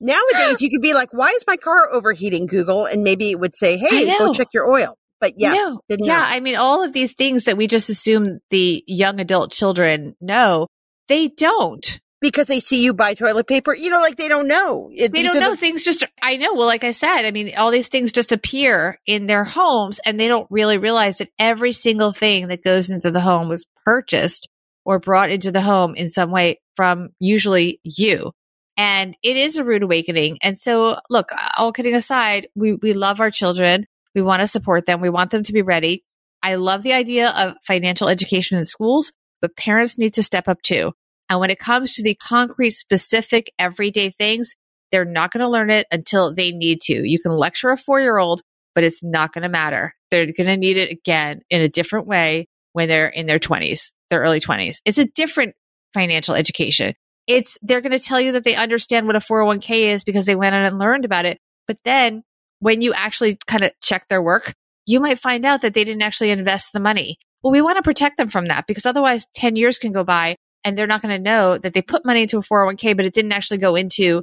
Nowadays, 0.00 0.60
you 0.62 0.70
could 0.70 0.80
be 0.80 0.94
like, 0.94 1.08
"Why 1.10 1.30
is 1.30 1.44
my 1.46 1.56
car 1.56 1.92
overheating?" 1.92 2.46
Google, 2.46 2.86
and 2.86 3.02
maybe 3.02 3.30
it 3.30 3.40
would 3.40 3.56
say, 3.56 3.76
"Hey, 3.76 4.06
go 4.16 4.32
check 4.32 4.48
your 4.54 4.70
oil." 4.70 4.96
But 5.20 5.32
yeah, 5.36 5.54
no. 5.54 5.80
yeah. 5.88 5.96
Know. 5.98 6.24
I 6.24 6.38
mean, 6.40 6.54
all 6.54 6.84
of 6.84 6.92
these 6.92 7.14
things 7.14 7.44
that 7.44 7.56
we 7.56 7.66
just 7.66 7.90
assume 7.90 8.38
the 8.50 8.84
young 8.86 9.18
adult 9.18 9.50
children 9.50 10.14
know, 10.20 10.68
they 11.08 11.28
don't 11.28 11.98
because 12.26 12.48
they 12.48 12.58
see 12.58 12.82
you 12.82 12.92
buy 12.92 13.14
toilet 13.14 13.46
paper. 13.46 13.72
You 13.72 13.88
know, 13.88 14.00
like 14.00 14.16
they 14.16 14.26
don't 14.26 14.48
know. 14.48 14.90
It, 14.92 15.12
they 15.12 15.22
don't 15.22 15.38
know 15.38 15.52
the- 15.52 15.56
things 15.56 15.84
just, 15.84 16.04
I 16.20 16.36
know. 16.36 16.54
Well, 16.54 16.66
like 16.66 16.82
I 16.82 16.90
said, 16.90 17.24
I 17.24 17.30
mean, 17.30 17.52
all 17.56 17.70
these 17.70 17.86
things 17.86 18.10
just 18.10 18.32
appear 18.32 18.98
in 19.06 19.26
their 19.26 19.44
homes 19.44 20.00
and 20.04 20.18
they 20.18 20.26
don't 20.26 20.48
really 20.50 20.76
realize 20.76 21.18
that 21.18 21.30
every 21.38 21.70
single 21.70 22.12
thing 22.12 22.48
that 22.48 22.64
goes 22.64 22.90
into 22.90 23.12
the 23.12 23.20
home 23.20 23.48
was 23.48 23.64
purchased 23.84 24.48
or 24.84 24.98
brought 24.98 25.30
into 25.30 25.52
the 25.52 25.60
home 25.60 25.94
in 25.94 26.08
some 26.08 26.32
way 26.32 26.60
from 26.74 27.10
usually 27.20 27.80
you. 27.84 28.32
And 28.76 29.16
it 29.22 29.36
is 29.36 29.56
a 29.56 29.64
rude 29.64 29.84
awakening. 29.84 30.38
And 30.42 30.58
so 30.58 30.98
look, 31.08 31.30
all 31.56 31.72
kidding 31.72 31.94
aside, 31.94 32.48
we, 32.56 32.74
we 32.74 32.92
love 32.92 33.20
our 33.20 33.30
children. 33.30 33.86
We 34.14 34.22
want 34.22 34.40
to 34.40 34.48
support 34.48 34.84
them. 34.84 35.00
We 35.00 35.10
want 35.10 35.30
them 35.30 35.44
to 35.44 35.52
be 35.52 35.62
ready. 35.62 36.02
I 36.42 36.56
love 36.56 36.82
the 36.82 36.92
idea 36.92 37.30
of 37.30 37.54
financial 37.62 38.08
education 38.08 38.58
in 38.58 38.64
schools, 38.64 39.12
but 39.40 39.56
parents 39.56 39.96
need 39.96 40.14
to 40.14 40.22
step 40.22 40.48
up 40.48 40.60
too. 40.62 40.92
And 41.28 41.40
when 41.40 41.50
it 41.50 41.58
comes 41.58 41.94
to 41.94 42.02
the 42.02 42.14
concrete, 42.14 42.70
specific, 42.70 43.50
everyday 43.58 44.10
things, 44.10 44.54
they're 44.92 45.04
not 45.04 45.32
going 45.32 45.40
to 45.40 45.48
learn 45.48 45.70
it 45.70 45.86
until 45.90 46.34
they 46.34 46.52
need 46.52 46.80
to. 46.82 46.94
You 46.94 47.18
can 47.18 47.32
lecture 47.32 47.70
a 47.70 47.76
four 47.76 48.00
year 48.00 48.18
old, 48.18 48.42
but 48.74 48.84
it's 48.84 49.02
not 49.02 49.32
going 49.32 49.42
to 49.42 49.48
matter. 49.48 49.94
They're 50.10 50.26
going 50.26 50.46
to 50.46 50.56
need 50.56 50.76
it 50.76 50.90
again 50.90 51.40
in 51.50 51.62
a 51.62 51.68
different 51.68 52.06
way 52.06 52.48
when 52.72 52.88
they're 52.88 53.08
in 53.08 53.26
their 53.26 53.38
20s, 53.38 53.92
their 54.10 54.20
early 54.20 54.40
20s. 54.40 54.78
It's 54.84 54.98
a 54.98 55.06
different 55.06 55.54
financial 55.94 56.34
education. 56.34 56.94
It's, 57.26 57.58
they're 57.62 57.80
going 57.80 57.92
to 57.92 57.98
tell 57.98 58.20
you 58.20 58.32
that 58.32 58.44
they 58.44 58.54
understand 58.54 59.06
what 59.06 59.16
a 59.16 59.20
401k 59.20 59.92
is 59.92 60.04
because 60.04 60.26
they 60.26 60.36
went 60.36 60.54
on 60.54 60.64
and 60.64 60.78
learned 60.78 61.04
about 61.04 61.24
it. 61.24 61.38
But 61.66 61.78
then 61.84 62.22
when 62.60 62.82
you 62.82 62.92
actually 62.92 63.38
kind 63.46 63.64
of 63.64 63.72
check 63.82 64.06
their 64.08 64.22
work, 64.22 64.54
you 64.84 65.00
might 65.00 65.18
find 65.18 65.44
out 65.44 65.62
that 65.62 65.74
they 65.74 65.82
didn't 65.82 66.02
actually 66.02 66.30
invest 66.30 66.72
the 66.72 66.80
money. 66.80 67.16
Well, 67.42 67.52
we 67.52 67.62
want 67.62 67.76
to 67.76 67.82
protect 67.82 68.16
them 68.16 68.28
from 68.28 68.48
that 68.48 68.66
because 68.68 68.86
otherwise 68.86 69.26
10 69.34 69.56
years 69.56 69.78
can 69.78 69.92
go 69.92 70.04
by 70.04 70.36
and 70.66 70.76
they're 70.76 70.88
not 70.88 71.00
going 71.00 71.14
to 71.16 71.22
know 71.22 71.56
that 71.56 71.74
they 71.74 71.80
put 71.80 72.04
money 72.04 72.22
into 72.22 72.38
a 72.38 72.42
401k, 72.42 72.96
but 72.96 73.06
it 73.06 73.14
didn't 73.14 73.30
actually 73.30 73.58
go 73.58 73.76
into 73.76 74.22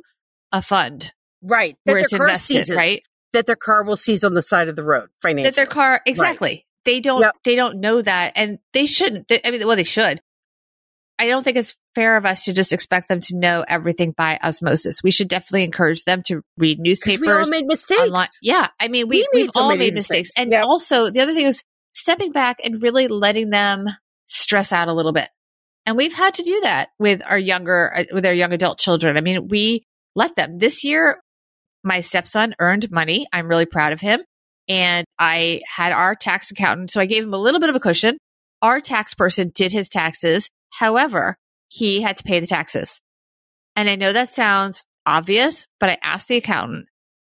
a 0.51 0.61
fund. 0.61 1.13
Right. 1.41 1.77
That 1.85 1.93
where 1.93 2.01
it's 2.01 2.11
invested, 2.11 2.53
seizes, 2.55 2.75
right? 2.75 3.01
That 3.31 3.47
their 3.47 3.55
car 3.55 3.83
will 3.83 3.95
seize 3.95 4.25
on 4.25 4.33
the 4.33 4.41
side 4.41 4.67
of 4.67 4.75
the 4.75 4.83
road 4.83 5.07
financially. 5.21 5.49
That 5.49 5.55
their 5.55 5.65
car, 5.65 6.01
exactly. 6.05 6.49
Right. 6.49 6.63
They 6.83 6.99
don't, 6.99 7.21
yep. 7.21 7.35
they 7.45 7.55
don't 7.55 7.79
know 7.79 8.01
that 8.01 8.33
and 8.35 8.59
they 8.73 8.87
shouldn't. 8.87 9.29
They, 9.29 9.39
I 9.45 9.51
mean, 9.51 9.65
well, 9.65 9.77
they 9.77 9.85
should. 9.85 10.21
I 11.17 11.27
don't 11.27 11.43
think 11.43 11.55
it's 11.55 11.77
fair 11.95 12.17
of 12.17 12.25
us 12.25 12.43
to 12.45 12.53
just 12.53 12.73
expect 12.73 13.07
them 13.07 13.21
to 13.21 13.37
know 13.37 13.63
everything 13.65 14.13
by 14.17 14.37
osmosis. 14.43 14.99
We 15.01 15.11
should 15.11 15.29
definitely 15.29 15.63
encourage 15.63 16.03
them 16.03 16.23
to 16.23 16.41
read 16.57 16.79
newspapers. 16.79 17.25
We 17.25 17.31
all 17.31 17.47
made 17.47 17.65
mistakes. 17.65 18.01
Online. 18.01 18.27
Yeah. 18.41 18.67
I 18.81 18.89
mean, 18.89 19.07
we, 19.07 19.25
we 19.31 19.41
have 19.41 19.51
all 19.55 19.69
made 19.69 19.93
mistakes. 19.93 20.29
mistakes. 20.29 20.31
And 20.37 20.51
yep. 20.51 20.65
also 20.65 21.09
the 21.09 21.21
other 21.21 21.33
thing 21.33 21.45
is 21.45 21.63
stepping 21.93 22.33
back 22.33 22.57
and 22.65 22.83
really 22.83 23.07
letting 23.07 23.49
them 23.49 23.85
stress 24.25 24.73
out 24.73 24.89
a 24.89 24.93
little 24.93 25.13
bit. 25.13 25.29
And 25.85 25.97
we've 25.97 26.13
had 26.13 26.35
to 26.35 26.43
do 26.43 26.61
that 26.61 26.89
with 26.97 27.21
our 27.25 27.37
younger, 27.37 27.93
uh, 27.95 28.03
with 28.13 28.25
our 28.25 28.33
young 28.33 28.53
adult 28.53 28.79
children. 28.79 29.17
I 29.17 29.21
mean, 29.21 29.47
we 29.47 29.85
let 30.15 30.35
them. 30.35 30.59
This 30.59 30.83
year, 30.83 31.21
my 31.83 32.01
stepson 32.01 32.55
earned 32.59 32.89
money. 32.91 33.25
I'm 33.33 33.47
really 33.47 33.65
proud 33.65 33.93
of 33.93 33.99
him. 33.99 34.21
And 34.69 35.05
I 35.19 35.61
had 35.67 35.91
our 35.91 36.15
tax 36.15 36.51
accountant. 36.51 36.91
So 36.91 37.01
I 37.01 37.05
gave 37.05 37.23
him 37.23 37.33
a 37.33 37.37
little 37.37 37.59
bit 37.59 37.69
of 37.69 37.75
a 37.75 37.81
cushion. 37.81 38.17
Our 38.61 38.79
tax 38.79 39.13
person 39.13 39.51
did 39.53 39.73
his 39.73 39.89
taxes. 39.89 40.49
However, 40.71 41.35
he 41.67 42.01
had 42.01 42.17
to 42.17 42.23
pay 42.23 42.39
the 42.39 42.47
taxes. 42.47 43.01
And 43.75 43.89
I 43.89 43.95
know 43.95 44.13
that 44.13 44.33
sounds 44.33 44.85
obvious, 45.05 45.67
but 45.79 45.89
I 45.89 45.97
asked 46.01 46.29
the 46.29 46.37
accountant 46.37 46.85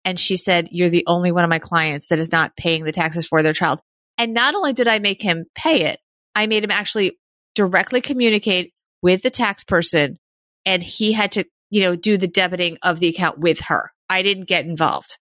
and 0.05 0.19
she 0.19 0.37
said, 0.37 0.69
You're 0.73 0.89
the 0.89 1.05
only 1.07 1.31
one 1.31 1.45
of 1.45 1.51
my 1.51 1.59
clients 1.59 2.09
that 2.09 2.19
is 2.19 2.33
not 2.33 2.57
paying 2.57 2.85
the 2.85 2.93
taxes 2.93 3.29
for 3.29 3.43
their 3.43 3.53
child. 3.53 3.81
And 4.19 4.35
not 4.35 4.55
only 4.55 4.73
did 4.73 4.89
I 4.89 4.99
make 4.99 5.23
him 5.23 5.45
pay 5.55 5.85
it, 5.85 6.01
I 6.35 6.47
made 6.47 6.65
him 6.65 6.71
actually 6.71 7.19
directly 7.55 8.01
communicate 8.01 8.73
with 9.03 9.23
the 9.23 9.31
tax 9.31 9.65
person 9.65 10.19
and 10.67 10.83
he 10.83 11.13
had 11.13 11.33
to, 11.33 11.45
you 11.71 11.83
know, 11.83 11.97
do 11.97 12.17
the 12.17 12.29
debiting 12.29 12.77
of 12.83 13.01
the 13.01 13.09
account 13.09 13.39
with 13.39 13.61
her. 13.61 13.91
I 14.09 14.23
didn't 14.23 14.49
get 14.49 14.67
involved, 14.67 15.19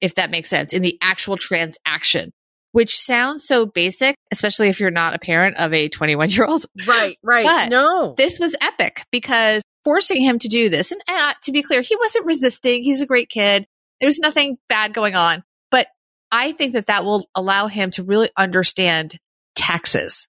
if 0.00 0.14
that 0.14 0.30
makes 0.30 0.48
sense, 0.48 0.72
in 0.72 0.82
the 0.82 0.98
actual 1.00 1.36
transaction, 1.36 2.32
which 2.72 3.00
sounds 3.00 3.46
so 3.46 3.66
basic, 3.66 4.16
especially 4.32 4.68
if 4.68 4.80
you're 4.80 4.90
not 4.90 5.14
a 5.14 5.18
parent 5.18 5.56
of 5.56 5.72
a 5.72 5.88
21 5.88 6.30
year 6.30 6.44
old. 6.44 6.66
Right, 6.86 7.16
right. 7.22 7.44
But 7.44 7.70
no. 7.70 8.14
This 8.16 8.38
was 8.38 8.56
epic 8.60 9.04
because 9.10 9.62
forcing 9.84 10.22
him 10.22 10.38
to 10.40 10.48
do 10.48 10.68
this, 10.68 10.90
and, 10.90 11.00
and 11.08 11.20
uh, 11.20 11.34
to 11.44 11.52
be 11.52 11.62
clear, 11.62 11.80
he 11.80 11.96
wasn't 11.96 12.26
resisting. 12.26 12.82
He's 12.82 13.00
a 13.00 13.06
great 13.06 13.28
kid. 13.28 13.66
There 14.00 14.08
was 14.08 14.18
nothing 14.18 14.58
bad 14.68 14.92
going 14.92 15.14
on. 15.14 15.42
But 15.70 15.88
I 16.30 16.52
think 16.52 16.74
that 16.74 16.86
that 16.86 17.04
will 17.04 17.24
allow 17.34 17.68
him 17.68 17.90
to 17.92 18.04
really 18.04 18.30
understand 18.36 19.16
taxes. 19.54 20.26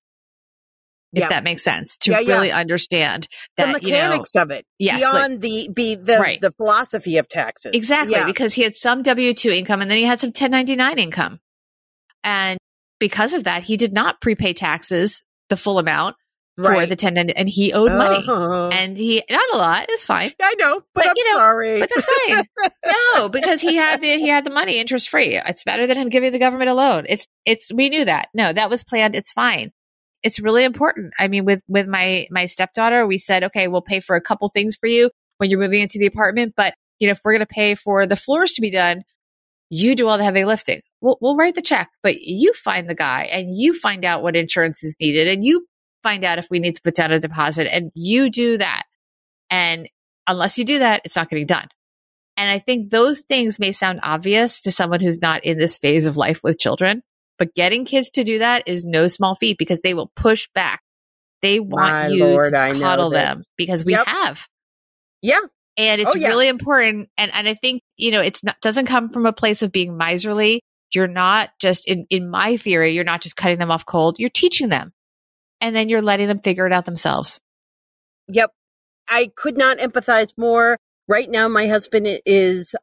If 1.13 1.21
Yeah. 1.21 1.29
that 1.29 1.43
makes 1.43 1.63
sense, 1.63 1.97
to 1.99 2.11
Yeah, 2.11 2.19
yeah. 2.19 2.33
really 2.35 2.51
understand 2.51 3.27
the 3.57 3.65
that, 3.65 3.81
you 3.83 3.91
know, 3.91 3.97
mechanics 4.09 4.35
of 4.35 4.51
it 4.51 4.65
Yes, 4.77 4.99
beyond 4.99 5.41
the 5.41 5.69
be 5.73 5.95
the 5.95 6.17
Right. 6.19 6.39
the 6.39 6.51
philosophy 6.51 7.17
of 7.17 7.27
taxes 7.27 7.71
Exactly, 7.73 8.13
Yeah. 8.15 8.25
because 8.27 8.53
he 8.53 8.61
had 8.61 8.75
some 8.75 9.01
W 9.01 9.33
2 9.33 9.49
income 9.51 9.81
and 9.81 9.89
then 9.89 9.97
he 9.97 10.03
had 10.03 10.19
some 10.19 10.31
1099 10.31 10.99
income. 10.99 11.39
And 12.23 12.59
because 12.99 13.33
of 13.33 13.45
that, 13.45 13.63
he 13.63 13.75
did 13.77 13.93
not 13.93 14.21
prepay 14.21 14.53
taxes 14.53 15.23
the 15.49 15.57
full 15.57 15.79
amount 15.79 16.15
for 16.57 16.85
the 16.85 16.95
1099 16.97 17.33
and 17.37 17.47
he 17.49 17.71
owed 17.73 17.91
money. 17.93 18.17
Uh-huh. 18.27 18.67
And 18.67 18.97
he, 18.97 19.23
not 19.29 19.53
a 19.53 19.57
lot, 19.57 19.85
it's 19.89 20.05
fine. 20.05 20.31
I 20.41 20.53
know, 20.59 20.81
but, 20.93 21.05
but, 21.05 21.07
I'm 21.07 21.13
you 21.15 21.31
know, 21.31 21.37
sorry. 21.37 21.79
But 21.79 21.89
that's 21.95 22.07
fine. 22.27 22.43
no, 23.15 23.29
because 23.29 23.61
he 23.61 23.75
had 23.77 24.01
the 24.01 24.09
he 24.17 24.27
had 24.27 24.43
the 24.45 24.51
money 24.51 24.77
interest 24.77 25.09
free. 25.09 25.37
It's 25.47 25.63
better 25.63 25.87
than 25.87 25.97
him 25.97 26.09
giving 26.09 26.33
the 26.33 26.39
government 26.39 26.69
a 26.69 26.73
loan. 26.73 27.05
It's 27.09 27.25
it's 27.45 27.73
we 27.73 27.89
knew 27.89 28.03
that. 28.05 28.27
No, 28.33 28.51
that 28.51 28.69
was 28.69 28.83
planned. 28.83 29.15
It's 29.15 29.31
fine. 29.31 29.71
It's 30.21 30.39
really 30.39 30.63
important. 30.63 31.13
I 31.17 31.27
mean, 31.27 31.45
with 31.45 31.61
with 31.67 31.87
my 31.87 32.27
my 32.29 32.45
stepdaughter, 32.45 33.07
we 33.07 33.17
said, 33.17 33.45
okay, 33.45 33.67
we'll 33.67 33.81
pay 33.81 33.99
for 33.99 34.15
a 34.15 34.21
couple 34.21 34.49
things 34.49 34.75
for 34.75 34.87
you 34.87 35.09
when 35.37 35.49
you're 35.49 35.59
moving 35.59 35.81
into 35.81 35.99
the 35.99 36.05
apartment, 36.05 36.53
but 36.55 36.75
you 36.99 37.07
know, 37.07 37.11
if 37.11 37.21
we're 37.23 37.31
going 37.31 37.39
to 37.39 37.45
pay 37.45 37.75
for 37.75 38.05
the 38.05 38.17
floors 38.17 38.53
to 38.53 38.61
be 38.61 38.71
done, 38.71 39.03
you 39.69 39.95
do 39.95 40.07
all 40.07 40.17
the 40.17 40.23
heavy 40.23 40.43
lifting. 40.43 40.81
We'll 41.01 41.17
we'll 41.21 41.37
write 41.37 41.55
the 41.55 41.61
check, 41.61 41.89
but 42.03 42.21
you 42.21 42.53
find 42.53 42.89
the 42.89 42.95
guy 42.95 43.29
and 43.31 43.55
you 43.55 43.73
find 43.73 44.03
out 44.03 44.21
what 44.21 44.35
insurance 44.35 44.83
is 44.83 44.95
needed 44.99 45.27
and 45.27 45.43
you 45.43 45.65
find 46.03 46.23
out 46.23 46.39
if 46.39 46.47
we 46.49 46.59
need 46.59 46.75
to 46.75 46.81
put 46.81 46.95
down 46.95 47.11
a 47.11 47.19
deposit 47.19 47.67
and 47.73 47.91
you 47.93 48.29
do 48.29 48.57
that. 48.57 48.83
And 49.49 49.89
unless 50.27 50.57
you 50.57 50.65
do 50.65 50.79
that, 50.79 51.01
it's 51.05 51.15
not 51.15 51.29
getting 51.29 51.45
done. 51.45 51.67
And 52.37 52.49
I 52.49 52.59
think 52.59 52.89
those 52.89 53.21
things 53.21 53.59
may 53.59 53.71
sound 53.71 53.99
obvious 54.01 54.61
to 54.61 54.71
someone 54.71 55.01
who's 55.01 55.21
not 55.21 55.43
in 55.43 55.57
this 55.57 55.77
phase 55.77 56.05
of 56.05 56.17
life 56.17 56.39
with 56.43 56.59
children, 56.59 57.01
but 57.39 57.55
getting 57.55 57.85
kids 57.85 58.11
to 58.11 58.23
do 58.25 58.39
that 58.39 58.67
is 58.67 58.85
no 58.85 59.07
small 59.07 59.35
feat 59.35 59.57
because 59.57 59.81
they 59.81 59.95
will 59.95 60.11
push 60.15 60.49
back. 60.55 60.81
They 61.41 61.59
want 61.59 61.95
My 61.95 62.07
you 62.09 62.25
Lord, 62.25 62.53
to 62.53 62.59
I 62.59 62.73
cuddle 62.73 63.09
them 63.11 63.41
because 63.57 63.85
we 63.85 63.93
Yep. 63.93 64.07
have. 64.07 64.47
yeah, 65.21 65.39
And 65.77 66.01
it's 66.01 66.11
Oh, 66.11 66.17
yeah. 66.17 66.29
really 66.29 66.49
important. 66.49 67.09
And, 67.17 67.33
and 67.33 67.47
I 67.47 67.53
think, 67.55 67.81
you 67.97 68.11
know, 68.11 68.21
it's 68.21 68.43
not, 68.43 68.59
doesn't 68.61 68.87
come 68.87 69.09
from 69.09 69.25
a 69.25 69.33
place 69.33 69.61
of 69.61 69.71
being 69.71 69.97
miserly. 69.97 70.61
You're 70.93 71.07
not 71.07 71.51
just 71.59 71.87
in, 71.87 72.05
in 72.09 72.29
my 72.29 72.57
theory, 72.57 72.93
you're 72.93 73.03
not 73.05 73.21
just 73.21 73.35
cutting 73.37 73.59
them 73.59 73.71
off 73.71 73.85
cold. 73.85 74.19
You're 74.19 74.29
teaching 74.29 74.69
them 74.69 74.91
and 75.61 75.75
then 75.75 75.89
you're 75.89 76.01
letting 76.01 76.27
them 76.27 76.41
figure 76.41 76.67
it 76.67 76.73
out 76.73 76.85
themselves. 76.85 77.39
yep. 78.27 78.51
I 79.09 79.31
could 79.35 79.57
not 79.57 79.79
empathize 79.79 80.33
more. 80.37 80.77
Right 81.07 81.29
now, 81.29 81.47
my 81.47 81.67
husband 81.67 82.07
is 82.25 82.75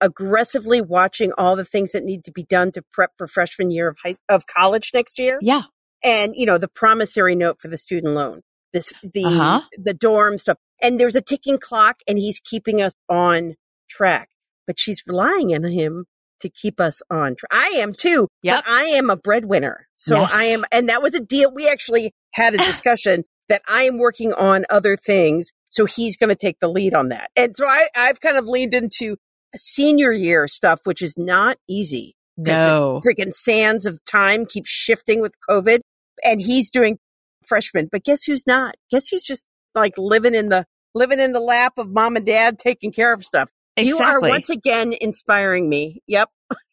aggressively 0.00 0.80
watching 0.80 1.32
all 1.38 1.56
the 1.56 1.64
things 1.64 1.92
that 1.92 2.04
need 2.04 2.24
to 2.24 2.32
be 2.32 2.44
done 2.44 2.72
to 2.72 2.82
prep 2.92 3.12
for 3.18 3.26
freshman 3.28 3.70
year 3.70 3.88
of 3.88 3.96
high, 4.04 4.16
of 4.28 4.46
college 4.46 4.90
next 4.94 5.18
year. 5.18 5.38
Yeah. 5.40 5.62
and 6.04 6.34
you 6.34 6.46
know 6.46 6.58
the 6.58 6.68
promissory 6.68 7.34
note 7.34 7.56
for 7.60 7.68
the 7.68 7.76
student 7.78 8.14
loan 8.14 8.40
this 8.72 8.92
the 9.02 9.24
Uh-huh. 9.24 9.60
the 9.76 9.92
dorm 9.94 10.38
stuff 10.38 10.56
and 10.82 10.98
there's 10.98 11.16
a 11.16 11.20
ticking 11.20 11.58
clock 11.58 11.96
and 12.08 12.18
he's 12.18 12.40
keeping 12.40 12.80
us 12.80 12.94
on 13.08 13.54
track 13.88 14.28
but 14.66 14.78
she's 14.78 15.02
relying 15.06 15.54
on 15.54 15.64
him 15.64 16.04
to 16.40 16.48
keep 16.48 16.80
us 16.80 17.02
on 17.10 17.36
track 17.36 17.50
i 17.52 17.66
am 17.76 17.92
too 17.92 18.28
but 18.56 18.64
i 18.66 18.84
am 18.84 19.10
a 19.10 19.16
breadwinner 19.16 19.86
so 19.96 20.20
Yes. 20.20 20.32
i 20.32 20.44
am 20.44 20.64
and 20.72 20.88
that 20.88 21.02
was 21.02 21.14
a 21.14 21.20
deal 21.20 21.52
we 21.54 21.68
actually 21.68 22.12
had 22.32 22.54
a 22.54 22.58
discussion 22.72 23.24
that 23.50 23.60
i 23.68 23.82
am 23.82 23.98
working 23.98 24.32
on 24.32 24.64
other 24.70 24.96
things 24.96 25.50
so 25.68 25.84
he's 25.84 26.16
going 26.16 26.30
to 26.30 26.34
take 26.36 26.58
the 26.60 26.68
lead 26.68 26.94
on 26.94 27.08
that 27.10 27.30
and 27.36 27.54
so 27.56 27.66
i 27.66 27.88
i've 27.94 28.20
kind 28.20 28.38
of 28.38 28.46
leaned 28.46 28.72
into 28.72 29.16
senior 29.56 30.12
year 30.12 30.48
stuff 30.48 30.80
which 30.84 31.02
is 31.02 31.16
not 31.16 31.58
easy. 31.68 32.14
No. 32.36 33.00
the 33.02 33.08
freaking 33.08 33.34
sands 33.34 33.84
of 33.84 34.02
time 34.04 34.46
keep 34.46 34.64
shifting 34.66 35.20
with 35.20 35.34
COVID, 35.48 35.80
and 36.24 36.40
he's 36.40 36.70
doing 36.70 36.98
freshman. 37.44 37.88
But 37.90 38.04
guess 38.04 38.24
who's 38.24 38.46
not? 38.46 38.76
Guess 38.90 39.08
who's 39.08 39.24
just 39.24 39.46
like 39.74 39.94
living 39.98 40.34
in 40.34 40.48
the 40.48 40.64
living 40.94 41.20
in 41.20 41.32
the 41.32 41.40
lap 41.40 41.74
of 41.76 41.90
mom 41.90 42.16
and 42.16 42.24
dad, 42.24 42.58
taking 42.58 42.92
care 42.92 43.12
of 43.12 43.24
stuff. 43.24 43.50
You 43.76 43.98
are 43.98 44.20
once 44.20 44.50
again 44.50 44.94
inspiring 45.00 45.68
me. 45.68 46.02
Yep. 46.06 46.28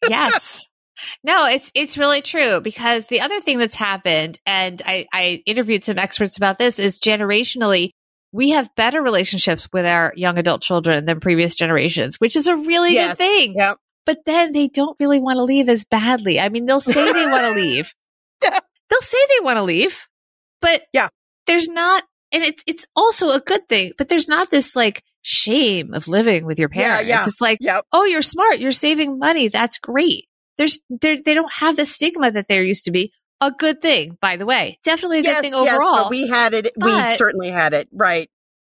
yes. 0.08 0.64
No, 1.22 1.46
it's 1.46 1.70
it's 1.74 1.96
really 1.96 2.22
true 2.22 2.60
because 2.60 3.06
the 3.06 3.20
other 3.20 3.40
thing 3.40 3.58
that's 3.58 3.76
happened, 3.76 4.40
and 4.46 4.82
I, 4.84 5.06
I 5.12 5.42
interviewed 5.46 5.84
some 5.84 5.96
experts 5.98 6.36
about 6.36 6.58
this, 6.58 6.78
is 6.78 6.98
generationally 6.98 7.92
we 8.32 8.50
have 8.50 8.74
better 8.76 9.02
relationships 9.02 9.68
with 9.72 9.86
our 9.86 10.12
young 10.16 10.38
adult 10.38 10.62
children 10.62 11.04
than 11.06 11.20
previous 11.20 11.54
generations, 11.54 12.16
which 12.16 12.36
is 12.36 12.46
a 12.46 12.56
really 12.56 12.94
Yes. 12.94 13.12
good 13.12 13.18
thing. 13.18 13.54
Yep. 13.56 13.78
But 14.06 14.18
then 14.26 14.52
they 14.52 14.68
don't 14.68 14.96
really 15.00 15.20
want 15.20 15.36
to 15.36 15.44
leave 15.44 15.68
as 15.68 15.84
badly. 15.84 16.40
I 16.40 16.48
mean, 16.48 16.66
they'll 16.66 16.80
say 16.80 16.92
they 17.12 17.26
want 17.26 17.44
to 17.44 17.52
leave. 17.60 17.92
Yeah. 18.42 18.58
They'll 18.90 19.00
say 19.02 19.18
they 19.36 19.44
want 19.44 19.58
to 19.58 19.62
leave, 19.64 20.06
but 20.62 20.82
Yeah. 20.94 21.08
there's 21.46 21.68
not, 21.68 22.04
and 22.32 22.42
it's 22.42 22.62
it's 22.66 22.86
also 22.96 23.28
a 23.30 23.40
good 23.40 23.68
thing. 23.68 23.92
But 23.98 24.08
there's 24.08 24.28
not 24.28 24.50
this 24.50 24.74
like 24.74 25.02
shame 25.20 25.92
of 25.92 26.08
living 26.08 26.46
with 26.46 26.58
your 26.58 26.70
parents. 26.70 27.06
yeah. 27.06 27.22
It's 27.26 27.38
like 27.40 27.58
Yep. 27.60 27.84
oh, 27.92 28.04
you're 28.04 28.22
smart. 28.22 28.58
You're 28.60 28.72
saving 28.72 29.18
money. 29.18 29.48
That's 29.48 29.78
great. 29.78 30.24
There's, 30.56 30.80
they 30.88 31.16
don't 31.22 31.52
have 31.52 31.76
the 31.76 31.84
stigma 31.84 32.30
that 32.32 32.48
there 32.48 32.62
used 32.64 32.86
to 32.86 32.90
be. 32.90 33.12
A 33.40 33.50
good 33.52 33.80
thing, 33.80 34.18
by 34.20 34.36
the 34.36 34.46
way. 34.46 34.78
Definitely 34.84 35.20
a 35.20 35.22
Yes, 35.22 35.36
good 35.36 35.42
thing 35.42 35.52
yes, 35.64 35.74
overall. 35.74 36.04
but 36.04 36.10
we 36.10 36.26
had 36.28 36.54
it. 36.54 36.72
we 36.76 37.08
certainly 37.10 37.50
had 37.50 37.72
it. 37.74 37.88
Right. 37.92 38.28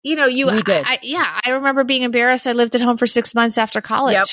you 0.03 0.15
know, 0.15 0.25
you, 0.25 0.47
We 0.47 0.61
did. 0.61 0.85
I, 0.85 0.93
I- 0.93 0.99
yeah, 1.03 1.39
I 1.45 1.51
remember 1.51 1.83
being 1.83 2.03
embarrassed. 2.03 2.47
I 2.47 2.53
lived 2.53 2.73
at 2.75 2.81
home 2.81 2.97
for 2.97 3.05
six 3.07 3.35
months 3.35 3.57
after 3.57 3.81
college. 3.81 4.13
Yep. 4.15 4.27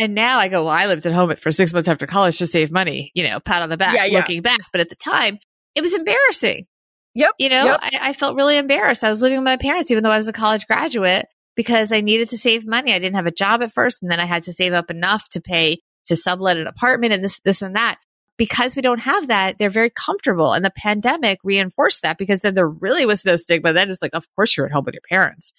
And 0.00 0.14
now 0.14 0.38
I 0.38 0.48
go, 0.48 0.62
well, 0.64 0.72
I 0.72 0.86
lived 0.86 1.06
at 1.06 1.12
home 1.12 1.34
for 1.36 1.50
six 1.50 1.72
months 1.72 1.88
after 1.88 2.06
college 2.06 2.38
to 2.38 2.46
save 2.46 2.70
money, 2.70 3.10
you 3.14 3.26
know, 3.28 3.40
pat 3.40 3.62
on 3.62 3.68
the 3.68 3.76
back, 3.76 3.94
Yeah, 3.94 4.04
yeah. 4.04 4.18
looking 4.18 4.42
back. 4.42 4.58
But 4.72 4.80
at 4.80 4.88
the 4.90 4.94
time, 4.96 5.38
it 5.74 5.80
was 5.80 5.92
embarrassing. 5.92 6.66
Yep. 7.14 7.32
You 7.38 7.48
know, 7.48 7.64
Yep. 7.64 7.80
I, 7.82 7.90
I 8.02 8.12
felt 8.12 8.36
really 8.36 8.56
embarrassed. 8.58 9.02
I 9.02 9.10
was 9.10 9.20
living 9.20 9.38
with 9.38 9.44
my 9.44 9.56
parents, 9.56 9.90
even 9.90 10.04
though 10.04 10.10
I 10.10 10.16
was 10.18 10.28
a 10.28 10.32
college 10.32 10.66
graduate, 10.68 11.26
because 11.56 11.90
I 11.90 12.00
needed 12.00 12.30
to 12.30 12.38
save 12.38 12.64
money. 12.66 12.92
I 12.92 13.00
didn't 13.00 13.16
have 13.16 13.26
a 13.26 13.32
job 13.32 13.60
at 13.62 13.72
first, 13.72 14.02
and 14.02 14.10
then 14.10 14.20
I 14.20 14.24
had 14.24 14.44
to 14.44 14.52
save 14.52 14.72
up 14.72 14.88
enough 14.90 15.28
to 15.30 15.40
pay 15.40 15.78
to 16.06 16.14
sublet 16.16 16.56
an 16.58 16.68
apartment 16.68 17.12
and 17.12 17.24
this, 17.24 17.40
this, 17.40 17.60
and 17.62 17.74
that. 17.74 17.96
Because 18.38 18.76
we 18.76 18.82
don't 18.82 19.00
have 19.00 19.26
that, 19.26 19.58
they're 19.58 19.68
very 19.68 19.90
comfortable. 19.90 20.52
And 20.52 20.64
the 20.64 20.70
pandemic 20.70 21.40
reinforced 21.44 22.02
that 22.02 22.16
because 22.16 22.40
then 22.40 22.54
there 22.54 22.68
really 22.68 23.04
was 23.04 23.26
no 23.26 23.36
stigma. 23.36 23.72
Then 23.72 23.90
it's 23.90 24.00
like, 24.00 24.14
of 24.14 24.26
course 24.36 24.56
you're 24.56 24.66
at 24.66 24.72
home 24.72 24.84
with 24.84 24.94
your 24.94 25.02
parents. 25.08 25.52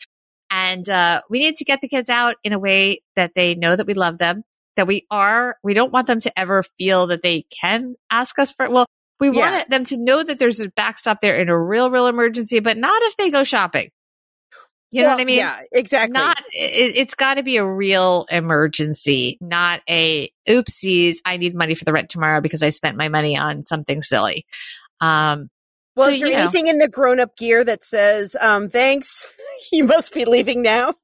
And 0.49 0.87
uh, 0.89 1.21
we 1.29 1.39
need 1.39 1.57
to 1.57 1.65
get 1.65 1.81
the 1.81 1.87
kids 1.87 2.09
out 2.09 2.35
in 2.43 2.53
a 2.53 2.59
way 2.59 3.01
that 3.15 3.33
they 3.35 3.53
know 3.53 3.75
that 3.75 3.85
we 3.85 3.93
love 3.93 4.17
them, 4.17 4.43
that 4.77 4.87
we 4.87 5.05
are, 5.11 5.57
we 5.63 5.73
don't 5.73 5.93
want 5.93 6.07
them 6.07 6.21
to 6.21 6.39
ever 6.39 6.63
feel 6.77 7.07
that 7.07 7.21
they 7.21 7.45
can 7.61 7.95
ask 8.09 8.39
us 8.39 8.53
for, 8.53 8.69
well, 8.71 8.85
we 9.19 9.29
Yes. 9.29 9.51
want 9.51 9.69
them 9.69 9.83
to 9.83 9.97
know 9.97 10.23
that 10.23 10.39
there's 10.39 10.61
a 10.61 10.69
backstop 10.69 11.19
there 11.21 11.37
in 11.37 11.49
a 11.49 11.59
real, 11.61 11.91
real 11.91 12.07
emergency, 12.07 12.61
but 12.61 12.77
not 12.77 13.01
if 13.03 13.17
they 13.17 13.29
go 13.29 13.43
shopping. 13.43 13.89
You 14.91 15.03
know 15.03 15.09
Well, 15.09 15.17
what 15.17 15.21
I 15.21 15.25
mean? 15.25 15.37
Yeah, 15.37 15.61
exactly. 15.71 16.13
Not, 16.13 16.39
it, 16.51 16.95
it's 16.95 17.13
got 17.13 17.35
to 17.35 17.43
be 17.43 17.57
a 17.57 17.65
real 17.65 18.25
emergency, 18.31 19.37
not 19.39 19.81
a 19.87 20.31
oopsies. 20.47 21.17
I 21.25 21.37
need 21.37 21.53
money 21.55 21.75
for 21.75 21.85
the 21.85 21.93
rent 21.93 22.09
tomorrow 22.09 22.41
because 22.41 22.63
I 22.63 22.71
spent 22.71 22.97
my 22.97 23.07
money 23.07 23.37
on 23.37 23.63
something 23.63 24.01
silly. 24.01 24.45
Um, 24.99 25.49
well, 25.95 26.07
so, 26.07 26.13
is 26.13 26.19
there 26.21 26.29
you 26.29 26.35
know. 26.35 26.43
anything 26.43 26.67
in 26.67 26.79
the 26.79 26.87
grown 26.87 27.19
up 27.19 27.37
gear 27.37 27.63
that 27.63 27.83
says, 27.83 28.35
um, 28.39 28.69
thanks, 28.69 29.31
you 29.71 29.83
must 29.83 30.13
be 30.13 30.25
leaving 30.25 30.61
now? 30.61 30.95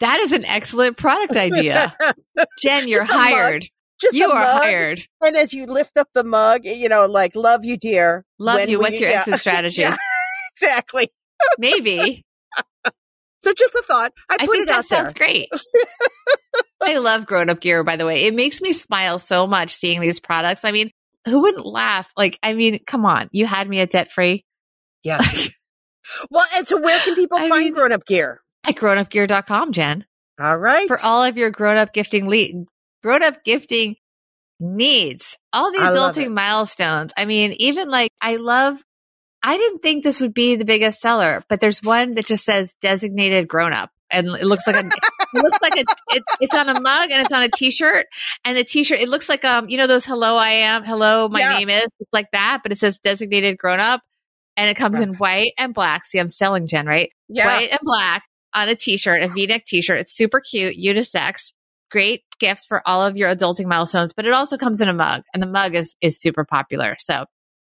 that 0.00 0.18
is 0.20 0.32
an 0.32 0.44
excellent 0.44 0.96
product 0.96 1.36
idea. 1.36 1.96
Jen, 2.58 2.88
you're 2.88 3.04
hired. 3.04 3.66
Just 4.00 4.14
you 4.14 4.30
are 4.30 4.44
mug, 4.44 4.62
hired. 4.62 5.06
And 5.20 5.36
as 5.36 5.52
you 5.52 5.66
lift 5.66 5.98
up 5.98 6.08
the 6.14 6.24
mug, 6.24 6.64
you 6.64 6.88
know, 6.88 7.06
like, 7.06 7.36
love 7.36 7.64
you, 7.64 7.76
dear. 7.76 8.24
Love 8.38 8.56
When 8.56 8.68
you. 8.68 8.78
What's 8.78 8.98
your 8.98 9.10
yeah. 9.10 9.18
exit 9.18 9.40
strategy? 9.40 9.82
Yeah. 9.82 9.96
Exactly. 10.56 11.08
Maybe. 11.58 12.24
So 13.40 13.52
just 13.56 13.74
a 13.74 13.82
thought. 13.86 14.12
I 14.30 14.36
I 14.40 14.46
put 14.46 14.58
it 14.58 14.66
that 14.68 14.78
out 14.84 14.88
there. 14.88 14.98
sounds 15.04 15.14
great. 15.14 15.48
I 16.82 16.98
love 16.98 17.26
grown 17.26 17.50
up 17.50 17.60
gear, 17.60 17.84
by 17.84 17.96
the 17.96 18.06
way. 18.06 18.24
It 18.24 18.34
makes 18.34 18.60
me 18.60 18.72
smile 18.72 19.18
so 19.18 19.46
much 19.46 19.72
seeing 19.72 20.00
these 20.00 20.20
products. 20.20 20.64
I 20.64 20.72
mean, 20.72 20.90
who 21.26 21.40
wouldn't 21.42 21.66
laugh? 21.66 22.10
Like, 22.16 22.38
I 22.42 22.54
mean, 22.54 22.80
come 22.86 23.04
on. 23.04 23.28
You 23.32 23.46
had 23.46 23.68
me 23.68 23.80
at 23.80 23.90
debt 23.90 24.10
free 24.10 24.44
Yeah. 25.02 25.20
well, 26.30 26.44
and 26.56 26.66
so 26.66 26.80
where 26.80 26.98
can 27.00 27.14
people 27.14 27.38
I 27.38 27.48
find 27.48 27.64
mean- 27.64 27.74
grown 27.74 27.92
up 27.92 28.06
gear? 28.06 28.40
at 28.66 28.74
grownupgear.com, 28.76 29.72
Jen. 29.72 30.04
All 30.40 30.56
right. 30.56 30.86
For 30.86 30.98
all 31.00 31.22
of 31.22 31.36
your 31.38 31.50
grown 31.50 31.76
up 31.76 31.92
gifting 31.94 32.28
le- 32.28 32.64
grown 33.02 33.22
up 33.22 33.42
gifting 33.44 33.96
needs, 34.58 35.36
all 35.52 35.70
the 35.72 35.78
adulting 35.78 36.32
milestones. 36.32 37.12
I 37.16 37.24
mean, 37.24 37.52
even 37.58 37.88
like 37.88 38.10
I 38.20 38.36
love 38.36 38.78
I 39.42 39.56
didn't 39.56 39.80
think 39.80 40.04
this 40.04 40.20
would 40.20 40.34
be 40.34 40.56
the 40.56 40.64
biggest 40.64 41.00
seller, 41.00 41.42
but 41.48 41.60
there's 41.60 41.82
one 41.82 42.12
that 42.12 42.26
just 42.26 42.44
says 42.44 42.74
designated 42.80 43.48
grown 43.48 43.72
up 43.72 43.90
and 44.10 44.28
it 44.28 44.44
looks 44.44 44.66
like 44.66 44.76
a 44.76 44.86
it 44.86 45.42
looks 45.42 45.58
like 45.62 45.76
a 45.76 45.84
it, 46.08 46.22
it's 46.40 46.54
on 46.54 46.68
a 46.68 46.80
mug 46.80 47.10
and 47.10 47.22
it's 47.22 47.32
on 47.32 47.42
a 47.42 47.48
t-shirt 47.48 48.06
and 48.44 48.56
the 48.56 48.64
t-shirt 48.64 48.98
it 49.00 49.08
looks 49.08 49.28
like 49.28 49.44
um 49.44 49.68
you 49.68 49.76
know 49.76 49.86
those 49.86 50.04
hello 50.04 50.36
I 50.36 50.50
am 50.50 50.84
hello 50.84 51.28
my 51.28 51.40
yeah. 51.40 51.58
name 51.58 51.68
is 51.68 51.84
it's 52.00 52.12
like 52.12 52.30
that 52.32 52.60
but 52.62 52.72
it 52.72 52.78
says 52.78 52.98
designated 52.98 53.56
grown 53.58 53.80
up 53.80 54.02
and 54.56 54.68
it 54.68 54.76
comes 54.76 54.98
in 54.98 55.14
white 55.14 55.52
and 55.58 55.72
black 55.72 56.06
see 56.06 56.18
I'm 56.18 56.28
selling 56.28 56.66
Jen 56.66 56.86
right 56.86 57.12
yeah 57.28 57.46
white 57.46 57.70
and 57.70 57.80
black 57.82 58.24
on 58.52 58.68
a 58.68 58.74
t-shirt 58.74 59.22
a 59.22 59.28
v-neck 59.28 59.64
t-shirt 59.64 60.00
it's 60.00 60.16
super 60.16 60.40
cute 60.40 60.76
unisex 60.76 61.52
great 61.90 62.24
gift 62.38 62.66
for 62.68 62.82
all 62.86 63.04
of 63.04 63.16
your 63.16 63.30
adulting 63.30 63.66
milestones 63.66 64.12
but 64.12 64.24
it 64.24 64.32
also 64.32 64.56
comes 64.56 64.80
in 64.80 64.88
a 64.88 64.94
mug 64.94 65.22
and 65.32 65.42
the 65.42 65.46
mug 65.46 65.74
is 65.74 65.94
is 66.00 66.20
super 66.20 66.44
popular 66.44 66.96
so 66.98 67.24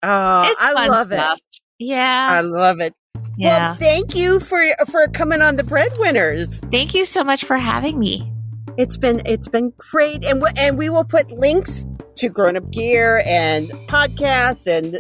Oh, 0.06 0.54
I 0.60 0.88
love 0.88 1.08
stuff. 1.08 1.38
it. 1.38 1.43
Yeah. 1.84 2.30
I 2.32 2.41
love 2.41 2.80
it. 2.80 2.93
Yeah. 3.38 3.69
Well, 3.69 3.76
thank 3.76 4.15
you 4.15 4.39
for 4.39 4.63
for 4.91 5.08
coming 5.08 5.41
on 5.41 5.56
the 5.56 5.63
breadwinners. 5.63 6.60
Thank 6.67 6.93
you 6.93 7.06
so 7.06 7.24
much 7.24 7.46
for 7.46 7.58
having 7.58 8.00
me. 8.00 8.32
It's 8.78 8.98
been 8.98 9.22
it's 9.26 9.48
been 9.48 9.74
great, 9.78 10.26
and 10.26 10.39
w- 10.39 10.54
and 10.58 10.78
we 10.78 10.89
will 10.89 11.04
put 11.04 11.32
links 11.32 11.86
to 12.17 12.30
Grown 12.30 12.56
Up 12.58 12.69
Gear 12.72 13.24
and 13.26 13.69
podcast, 13.88 14.67
and 14.67 14.98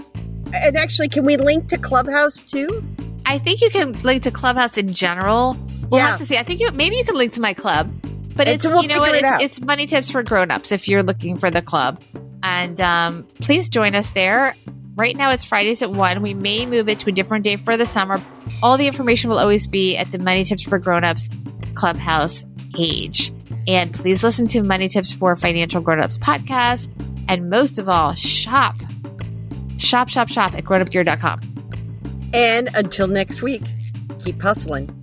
and 0.55 0.77
actually, 0.77 1.09
can 1.09 1.25
we 1.25 1.37
link 1.37 1.69
to 1.69 1.77
Clubhouse 1.77 2.39
too? 2.39 2.83
I 3.25 3.39
think 3.39 3.61
you 3.61 3.69
can 3.69 3.93
link 4.01 4.23
to 4.23 4.31
Clubhouse 4.31 4.77
in 4.77 4.93
general. 4.93 5.55
We'll 5.89 6.01
yeah. 6.01 6.09
have 6.09 6.19
to 6.19 6.25
see. 6.25 6.37
I 6.37 6.43
think 6.43 6.59
you, 6.59 6.71
maybe 6.71 6.97
you 6.97 7.03
can 7.03 7.15
link 7.15 7.33
to 7.33 7.41
my 7.41 7.53
club, 7.53 7.91
but 8.35 8.47
and 8.47 8.55
it's 8.55 8.65
we'll 8.65 8.81
you 8.81 8.89
know 8.89 8.99
what 8.99 9.15
it 9.15 9.23
it's, 9.23 9.57
it's 9.57 9.61
money 9.61 9.85
tips 9.85 10.09
for 10.09 10.23
grown-ups 10.23 10.71
if 10.71 10.87
you're 10.87 11.03
looking 11.03 11.37
for 11.37 11.51
the 11.51 11.61
club, 11.61 12.01
and 12.41 12.81
um, 12.81 13.27
please 13.41 13.69
join 13.69 13.95
us 13.95 14.09
there. 14.11 14.55
Right 14.95 15.15
now 15.15 15.31
it's 15.31 15.43
Fridays 15.43 15.81
at 15.81 15.91
1. 15.91 16.21
We 16.21 16.33
may 16.33 16.65
move 16.65 16.87
it 16.87 16.99
to 16.99 17.09
a 17.09 17.11
different 17.11 17.43
day 17.43 17.55
for 17.55 17.77
the 17.77 17.85
summer. 17.85 18.21
All 18.61 18.77
the 18.77 18.87
information 18.87 19.29
will 19.29 19.39
always 19.39 19.65
be 19.65 19.97
at 19.97 20.11
the 20.11 20.19
Money 20.19 20.43
Tips 20.43 20.63
for 20.63 20.77
Grownups 20.77 21.35
Clubhouse 21.73 22.43
page. 22.73 23.31
And 23.67 23.93
please 23.93 24.23
listen 24.23 24.47
to 24.49 24.61
Money 24.61 24.87
Tips 24.87 25.11
for 25.11 25.35
Financial 25.35 25.81
Grownups 25.81 26.17
podcast. 26.19 26.87
And 27.27 27.49
most 27.49 27.79
of 27.79 27.89
all, 27.89 28.13
shop. 28.13 28.75
Shop, 29.77 30.09
shop, 30.09 30.29
shop 30.29 30.53
at 30.53 30.63
grownupgear.com. 30.63 31.41
And 32.33 32.69
until 32.75 33.07
next 33.07 33.41
week, 33.41 33.63
keep 34.19 34.41
hustling. 34.41 35.02